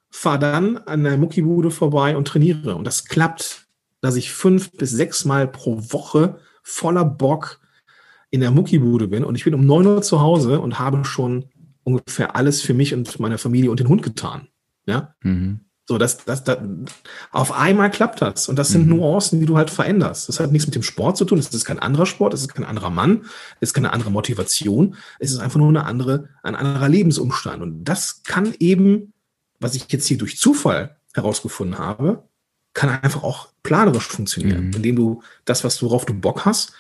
fahre 0.10 0.40
dann 0.40 0.78
an 0.78 1.04
der 1.04 1.18
Muckibude 1.18 1.70
vorbei 1.70 2.18
und 2.18 2.28
trainiere. 2.28 2.76
Und 2.76 2.86
das 2.86 3.06
klappt, 3.06 3.68
dass 4.02 4.16
ich 4.16 4.32
fünf 4.32 4.72
bis 4.72 4.92
sechs 4.92 5.26
Mal 5.26 5.48
pro 5.48 5.78
Woche 5.92 6.40
voller 6.64 7.06
Bock 7.06 7.60
in 8.32 8.42
der 8.42 8.52
Muckibude 8.52 9.08
bin 9.08 9.24
und 9.24 9.36
ich 9.36 9.44
bin 9.44 9.54
um 9.54 9.66
neun 9.66 9.88
Uhr 9.88 10.02
zu 10.02 10.22
Hause 10.22 10.60
und 10.60 10.80
habe 10.80 11.04
schon 11.04 11.46
ungefähr 11.84 12.36
alles 12.36 12.62
für 12.62 12.74
mich 12.74 12.94
und 12.94 13.20
meine 13.20 13.38
Familie 13.38 13.72
und 13.72 13.80
den 13.80 13.90
Hund 13.90 14.04
getan. 14.04 14.48
Ja. 14.86 15.16
Mhm. 15.22 15.62
So, 15.90 15.98
das, 15.98 16.24
das, 16.24 16.44
das, 16.44 16.60
auf 17.32 17.52
einmal 17.52 17.90
klappt 17.90 18.22
das. 18.22 18.48
Und 18.48 18.58
das 18.60 18.68
sind 18.68 18.84
mhm. 18.84 18.98
Nuancen, 18.98 19.40
die 19.40 19.48
du 19.48 19.58
halt 19.58 19.72
veränderst. 19.72 20.30
Das 20.30 20.40
hat 20.40 20.52
nichts 20.52 20.68
mit 20.68 20.76
dem 20.76 20.84
Sport 20.84 21.18
zu 21.18 21.26
tun. 21.26 21.40
Das 21.40 21.52
ist 21.52 21.66
kein 21.66 21.80
anderer 21.80 22.06
Sport. 22.06 22.32
Das 22.32 22.42
ist 22.42 22.54
kein 22.54 22.64
anderer 22.64 22.92
Mann. 22.92 23.24
Das 23.60 23.70
ist 23.70 23.74
keine 23.74 23.92
andere 23.92 24.12
Motivation. 24.12 24.96
Es 25.18 25.32
ist 25.32 25.40
einfach 25.40 25.58
nur 25.58 25.70
eine 25.70 25.86
andere, 25.86 26.30
ein 26.44 26.54
anderer 26.54 26.88
Lebensumstand. 26.90 27.64
Und 27.64 27.86
das 27.86 28.22
kann 28.22 28.54
eben, 28.60 29.14
was 29.60 29.74
ich 29.74 29.92
jetzt 29.92 30.06
hier 30.06 30.20
durch 30.20 30.38
Zufall 30.38 30.98
herausgefunden 31.16 31.80
habe, 31.80 32.22
kann 32.76 32.90
einfach 32.90 33.24
auch 33.24 33.48
planerisch 33.64 34.10
funktionieren, 34.10 34.68
mhm. 34.68 34.74
indem 34.74 34.96
du 34.96 35.24
das, 35.46 35.64
was 35.64 35.82
worauf 35.82 36.06
du 36.06 36.14
Bock 36.14 36.46
hast, 36.46 36.74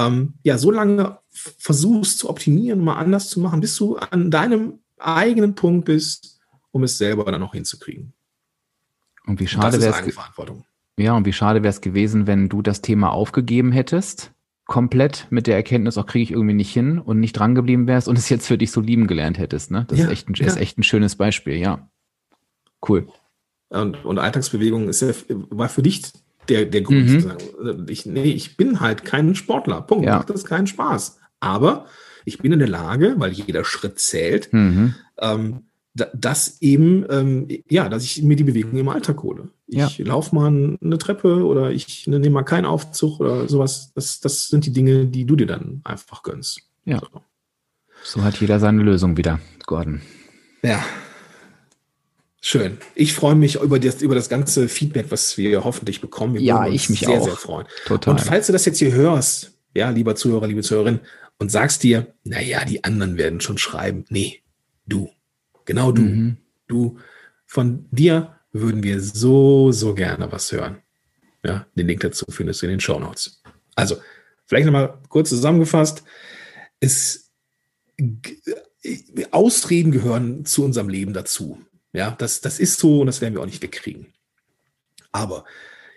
ähm, 0.00 0.34
ja, 0.42 0.58
so 0.58 0.72
lange 0.72 1.20
versuchst 1.30 2.18
zu 2.18 2.28
optimieren, 2.28 2.82
mal 2.82 2.96
anders 2.96 3.28
zu 3.28 3.38
machen, 3.38 3.60
bis 3.60 3.76
du 3.76 3.98
an 3.98 4.32
deinem 4.32 4.80
eigenen 4.98 5.54
Punkt 5.54 5.84
bist, 5.84 6.40
um 6.72 6.82
es 6.82 6.98
selber 6.98 7.24
dann 7.30 7.44
auch 7.44 7.52
hinzukriegen. 7.52 8.14
Und 9.28 9.38
wie 9.40 9.46
schade 9.46 9.80
wäre 9.80 9.94
es. 10.06 10.16
Ja, 10.98 11.12
und 11.14 11.26
wie 11.26 11.32
schade 11.32 11.62
wäre 11.62 11.70
es 11.70 11.80
gewesen, 11.80 12.26
wenn 12.26 12.48
du 12.48 12.62
das 12.62 12.80
Thema 12.82 13.10
aufgegeben 13.12 13.70
hättest 13.72 14.32
komplett 14.66 15.26
mit 15.30 15.46
der 15.46 15.56
Erkenntnis, 15.56 15.96
auch 15.96 16.04
kriege 16.04 16.22
ich 16.24 16.30
irgendwie 16.30 16.52
nicht 16.54 16.70
hin 16.72 16.98
und 16.98 17.20
nicht 17.20 17.32
dran 17.32 17.54
geblieben 17.54 17.86
wärst 17.86 18.06
und 18.06 18.18
es 18.18 18.28
jetzt 18.28 18.46
für 18.46 18.58
dich 18.58 18.70
so 18.70 18.82
lieben 18.82 19.06
gelernt 19.06 19.38
hättest. 19.38 19.70
Ne? 19.70 19.86
Das 19.88 19.98
Ja, 19.98 20.04
ist, 20.06 20.10
echt 20.10 20.28
ein, 20.28 20.34
ja. 20.34 20.46
ist 20.46 20.58
echt 20.58 20.76
ein 20.78 20.82
schönes 20.82 21.16
Beispiel, 21.16 21.54
ja. 21.54 21.88
Cool. 22.86 23.08
Und, 23.70 24.04
und 24.04 24.18
Alltagsbewegung 24.18 24.88
ist 24.90 25.00
ja, 25.00 25.08
war 25.50 25.70
für 25.70 25.80
dich 25.82 26.12
der, 26.50 26.66
der 26.66 26.82
Grund 26.82 27.06
Mhm. 27.06 27.20
zu 27.20 27.20
sagen, 27.20 27.86
ich, 27.88 28.04
nee, 28.04 28.24
ich 28.24 28.58
bin 28.58 28.80
halt 28.80 29.06
kein 29.06 29.34
Sportler. 29.34 29.80
Punkt. 29.80 30.04
Ja. 30.04 30.16
Macht 30.16 30.28
das 30.30 30.44
keinen 30.44 30.66
Spaß. 30.66 31.18
Aber 31.40 31.86
ich 32.26 32.36
bin 32.38 32.52
in 32.52 32.58
der 32.58 32.68
Lage, 32.68 33.14
weil 33.16 33.32
jeder 33.32 33.64
Schritt 33.64 33.98
zählt, 33.98 34.52
Mhm. 34.52 34.94
ähm, 35.18 35.62
dass 35.94 36.60
eben, 36.60 37.04
ähm, 37.10 37.48
ja, 37.68 37.88
dass 37.88 38.04
ich 38.04 38.22
mir 38.22 38.36
die 38.36 38.44
Bewegung 38.44 38.78
im 38.78 38.88
Alltag 38.88 39.22
hole. 39.22 39.48
Ich 39.66 39.98
laufe 39.98 40.34
mal 40.34 40.78
eine 40.80 40.98
Treppe 40.98 41.44
oder 41.44 41.70
ich 41.70 42.06
nehme 42.06 42.30
mal 42.30 42.42
keinen 42.42 42.64
Aufzug 42.64 43.20
oder 43.20 43.48
sowas. 43.48 43.92
Das, 43.94 44.20
das 44.20 44.48
sind 44.48 44.64
die 44.64 44.72
Dinge, 44.72 45.06
die 45.06 45.24
du 45.24 45.36
dir 45.36 45.46
dann 45.46 45.80
einfach 45.84 46.22
gönnst. 46.22 46.62
Ja. 46.84 47.00
So. 47.00 47.22
So 48.04 48.22
hat 48.22 48.40
jeder 48.40 48.60
seine 48.60 48.82
Lösung 48.82 49.16
wieder, 49.16 49.40
Gordon. 49.66 50.00
Ja. 50.62 50.84
Schön. 52.40 52.78
Ich 52.94 53.12
freue 53.12 53.34
mich 53.34 53.56
über 53.56 53.80
das, 53.80 54.00
über 54.00 54.14
das 54.14 54.28
ganze 54.28 54.68
Feedback, 54.68 55.06
was 55.10 55.36
wir 55.36 55.64
hoffentlich 55.64 56.00
bekommen. 56.00 56.34
Wir 56.34 56.40
Ja, 56.40 56.66
ich 56.68 56.88
mich 56.88 57.00
sehr, 57.00 57.10
auch. 57.10 57.24
sehr 57.24 57.36
freuen. 57.36 57.66
Total. 57.84 58.12
Und 58.12 58.20
falls 58.20 58.46
du 58.46 58.52
das 58.52 58.64
jetzt 58.64 58.78
hier 58.78 58.92
hörst, 58.92 59.52
ja, 59.74 59.90
lieber 59.90 60.14
Zuhörer, 60.14 60.46
liebe 60.46 60.62
Zuhörerin, 60.62 61.00
und 61.38 61.50
sagst 61.50 61.82
dir, 61.82 62.14
naja, 62.24 62.64
die 62.64 62.84
anderen 62.84 63.16
werden 63.16 63.40
schon 63.40 63.58
schreiben. 63.58 64.04
Nee, 64.08 64.42
du. 64.86 65.10
Genau 65.68 65.92
du. 65.92 66.00
Mhm. 66.00 66.36
Du. 66.66 66.98
Von 67.44 67.86
dir 67.90 68.38
würden 68.52 68.82
wir 68.82 69.02
so, 69.02 69.70
so 69.70 69.94
gerne 69.94 70.32
was 70.32 70.50
hören. 70.50 70.78
Ja, 71.44 71.66
den 71.74 71.86
Link 71.86 72.00
dazu 72.00 72.24
findest 72.30 72.62
du 72.62 72.66
in 72.66 72.70
den 72.70 72.80
Show 72.80 72.98
Notes. 72.98 73.42
Also, 73.74 73.98
vielleicht 74.46 74.64
nochmal 74.64 74.98
kurz 75.10 75.28
zusammengefasst. 75.28 76.04
Es, 76.80 77.30
Ausreden 79.30 79.92
gehören 79.92 80.46
zu 80.46 80.64
unserem 80.64 80.88
Leben 80.88 81.12
dazu. 81.12 81.60
Ja, 81.92 82.12
das, 82.12 82.40
das 82.40 82.58
ist 82.58 82.78
so 82.78 83.00
und 83.00 83.06
das 83.06 83.20
werden 83.20 83.34
wir 83.34 83.42
auch 83.42 83.46
nicht 83.46 83.62
wegkriegen. 83.62 84.06
Aber 85.12 85.44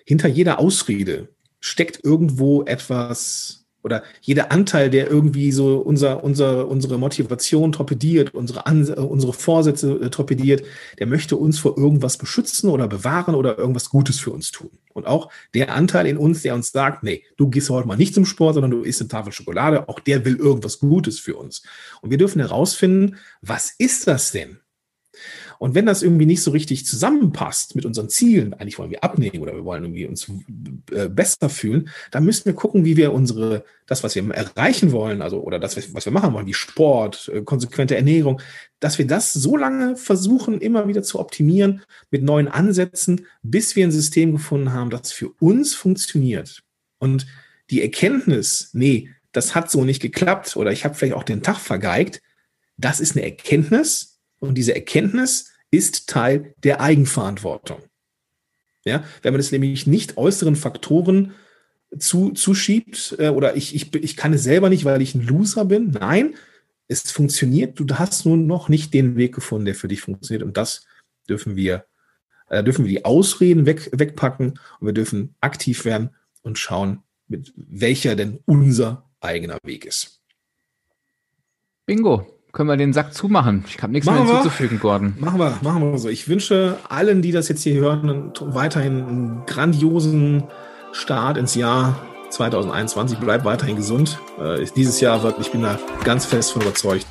hinter 0.05 0.27
jeder 0.27 0.60
Ausrede 0.60 1.29
steckt 1.62 2.03
irgendwo 2.03 2.63
etwas 2.63 3.61
oder 3.83 4.03
jeder 4.21 4.51
Anteil, 4.51 4.89
der 4.89 5.09
irgendwie 5.09 5.51
so 5.51 5.77
unser, 5.77 6.23
unser, 6.23 6.67
unsere 6.67 6.97
Motivation 6.97 7.71
torpediert, 7.71 8.33
unsere, 8.33 8.65
An 8.65 8.87
äh, 8.87 8.93
unsere 8.93 9.33
Vorsätze 9.33 9.99
äh, 10.01 10.09
torpediert, 10.09 10.63
der 10.99 11.07
möchte 11.07 11.35
uns 11.35 11.59
vor 11.59 11.77
irgendwas 11.77 12.17
beschützen 12.17 12.69
oder 12.69 12.87
bewahren 12.87 13.35
oder 13.35 13.57
irgendwas 13.57 13.89
Gutes 13.89 14.19
für 14.19 14.31
uns 14.31 14.51
tun. 14.51 14.69
Und 14.93 15.07
auch 15.07 15.31
der 15.53 15.73
Anteil 15.73 16.05
in 16.05 16.17
uns, 16.17 16.41
der 16.41 16.53
uns 16.53 16.71
sagt, 16.71 17.03
nee, 17.03 17.23
du 17.37 17.49
gehst 17.49 17.69
heute 17.69 17.87
mal 17.87 17.97
nicht 17.97 18.13
zum 18.13 18.25
Sport, 18.25 18.55
sondern 18.55 18.71
du 18.71 18.81
isst 18.81 19.01
eine 19.01 19.07
Tafel 19.07 19.31
Schokolade, 19.31 19.87
auch 19.87 19.99
der 19.99 20.25
will 20.25 20.35
irgendwas 20.35 20.79
Gutes 20.79 21.19
für 21.19 21.35
uns. 21.35 21.63
Und 22.01 22.11
wir 22.11 22.17
dürfen 22.17 22.39
herausfinden, 22.39 23.17
was 23.41 23.73
ist 23.77 24.07
das 24.07 24.31
denn? 24.31 24.59
Und 25.62 25.76
wenn 25.76 25.86
das 25.86 26.02
irgendwie 26.02 26.26
nicht 26.26 26.41
so 26.41 26.50
richtig 26.50 26.88
zusammenpasst 26.88 27.76
mit 27.76 27.86
unseren 27.86 28.10
Zielen, 28.10 28.56
eigentlich 28.56 28.80
wollen 28.80 28.89
wir 28.89 29.04
abnehmen 29.04 29.43
oder 29.43 29.54
wir 29.54 29.63
wollen 29.63 29.84
irgendwie 29.84 30.08
uns 30.08 30.28
äh, 30.89 31.08
besser 31.08 31.50
fühlen, 31.50 31.89
dann 32.10 32.26
müssen 32.26 32.45
wir 32.45 32.54
gucken, 32.54 32.84
wie 32.84 32.97
wir 32.97 33.13
unsere, 33.13 33.63
das, 33.86 34.04
was 34.04 34.15
wir 34.15 34.28
erreichen 34.32 34.91
wollen, 34.91 35.21
also 35.21 35.39
oder 35.43 35.60
das, 35.60 35.78
was 35.93 36.06
wir 36.06 36.12
machen 36.12 36.34
wollen, 36.34 36.47
wie 36.47 36.56
Sport, 36.56 37.30
äh, 37.32 37.43
konsequente 37.43 37.95
Ernährung, 37.95 38.41
dass 38.80 38.97
wir 38.97 39.06
das 39.06 39.34
so 39.34 39.56
lange 39.56 39.97
versuchen, 39.97 40.60
immer 40.62 40.88
wieder 40.88 41.04
zu 41.04 41.19
optimieren 41.19 41.84
mit 42.10 42.24
neuen 42.24 42.47
Ansätzen, 42.47 43.28
bis 43.43 43.76
wir 43.76 43.86
ein 43.86 43.91
System 43.91 44.32
gefunden 44.32 44.74
haben, 44.74 44.89
das 44.89 45.12
für 45.12 45.30
uns 45.39 45.76
funktioniert. 45.76 46.63
Und 46.97 47.28
die 47.69 47.84
Erkenntnis, 47.84 48.71
nee, 48.74 49.12
das 49.32 49.54
hat 49.54 49.69
so 49.69 49.86
nicht 49.86 50.02
geklappt 50.02 50.58
oder 50.58 50.71
ich 50.71 50.86
habe 50.86 50.95
vielleicht 50.95 51.13
auch 51.13 51.21
den 51.21 51.43
Tag 51.43 51.60
vergeigt, 51.60 52.19
das 52.78 53.00
ist 53.00 53.15
eine 53.15 53.26
Erkenntnis 53.26 54.17
und 54.39 54.56
diese 54.56 54.74
Erkenntnis 54.74 55.50
ist 55.71 56.07
Teil 56.07 56.53
der 56.63 56.81
Eigenverantwortung. 56.81 57.81
Ja, 58.84 59.03
wenn 59.21 59.34
man 59.34 59.39
es 59.39 59.51
nämlich 59.51 59.88
nicht 59.88 60.17
äußeren 60.17 60.55
Faktoren 60.55 61.34
zu, 61.97 62.31
zuschiebt 62.31 63.15
äh, 63.19 63.29
oder 63.29 63.55
ich, 63.55 63.75
ich, 63.75 63.93
ich 63.95 64.17
kann 64.17 64.34
es 64.34 64.43
selber 64.43 64.69
nicht, 64.69 64.86
weil 64.86 65.01
ich 65.01 65.15
ein 65.15 65.25
Loser 65.25 65.65
bin. 65.65 65.91
Nein, 65.91 66.36
es 66.88 67.12
funktioniert. 67.12 67.79
Du 67.79 67.86
hast 67.95 68.25
nur 68.25 68.38
noch 68.38 68.69
nicht 68.69 68.93
den 68.93 69.15
Weg 69.15 69.36
gefunden, 69.36 69.65
der 69.65 69.75
für 69.75 69.88
dich 69.88 70.01
funktioniert. 70.01 70.43
Und 70.43 70.57
das 70.57 70.86
dürfen 71.29 71.55
wir, 71.55 71.86
äh, 72.49 72.63
dürfen 72.63 72.86
wir 72.86 72.89
die 72.89 73.05
Ausreden 73.05 73.65
weg, 73.65 73.89
wegpacken 73.93 74.60
und 74.79 74.88
wir 74.88 74.93
dürfen 74.93 75.36
aktiv 75.41 75.86
werden 75.86 76.10
und 76.41 76.57
schauen, 76.57 77.03
mit 77.27 77.53
welcher 77.55 78.15
denn 78.15 78.39
unser 78.45 79.10
eigener 79.19 79.57
Weg 79.63 79.86
ist. 79.86 80.21
Bingo. 81.86 82.40
Können 82.51 82.67
wir 82.69 82.77
den 82.77 82.91
Sack 82.93 83.13
zumachen? 83.13 83.63
Ich 83.67 83.81
habe 83.81 83.93
nichts 83.93 84.05
Machen 84.05 84.19
mehr 84.19 84.27
wir. 84.27 84.33
hinzuzufügen, 84.35 84.79
Gordon. 84.79 85.13
Machen 85.19 85.39
wir, 85.39 85.57
machen 85.61 85.91
wir 85.91 85.97
so. 85.97 86.09
Ich 86.09 86.27
wünsche 86.27 86.77
allen, 86.89 87.21
die 87.21 87.31
das 87.31 87.47
jetzt 87.47 87.63
hier 87.63 87.75
hören, 87.75 88.33
weiterhin 88.41 88.97
einen 89.07 89.41
grandiosen 89.45 90.43
Start 90.91 91.37
ins 91.37 91.55
Jahr 91.55 91.95
2021. 92.29 93.19
Bleib 93.19 93.45
weiterhin 93.45 93.77
gesund. 93.77 94.19
Äh, 94.39 94.65
dieses 94.75 94.99
Jahr 94.99 95.23
wird, 95.23 95.39
ich 95.39 95.51
bin 95.51 95.61
da 95.61 95.79
ganz 96.03 96.25
fest 96.25 96.51
von 96.51 96.61
überzeugt, 96.61 97.05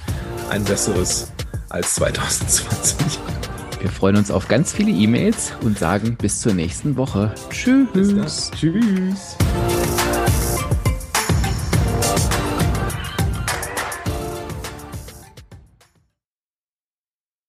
ein 0.51 0.63
besseres 0.65 1.33
als 1.71 1.95
2020. 1.95 3.19
Wir 3.81 3.89
freuen 3.91 4.17
uns 4.17 4.31
auf 4.31 4.47
ganz 4.47 4.73
viele 4.73 4.91
E-Mails 4.91 5.53
und 5.63 5.79
sagen 5.79 6.17
bis 6.21 6.41
zur 6.41 6.53
nächsten 6.53 6.97
Woche. 6.97 7.35
Tschüss. 7.49 8.51
Tschüss. 8.55 9.37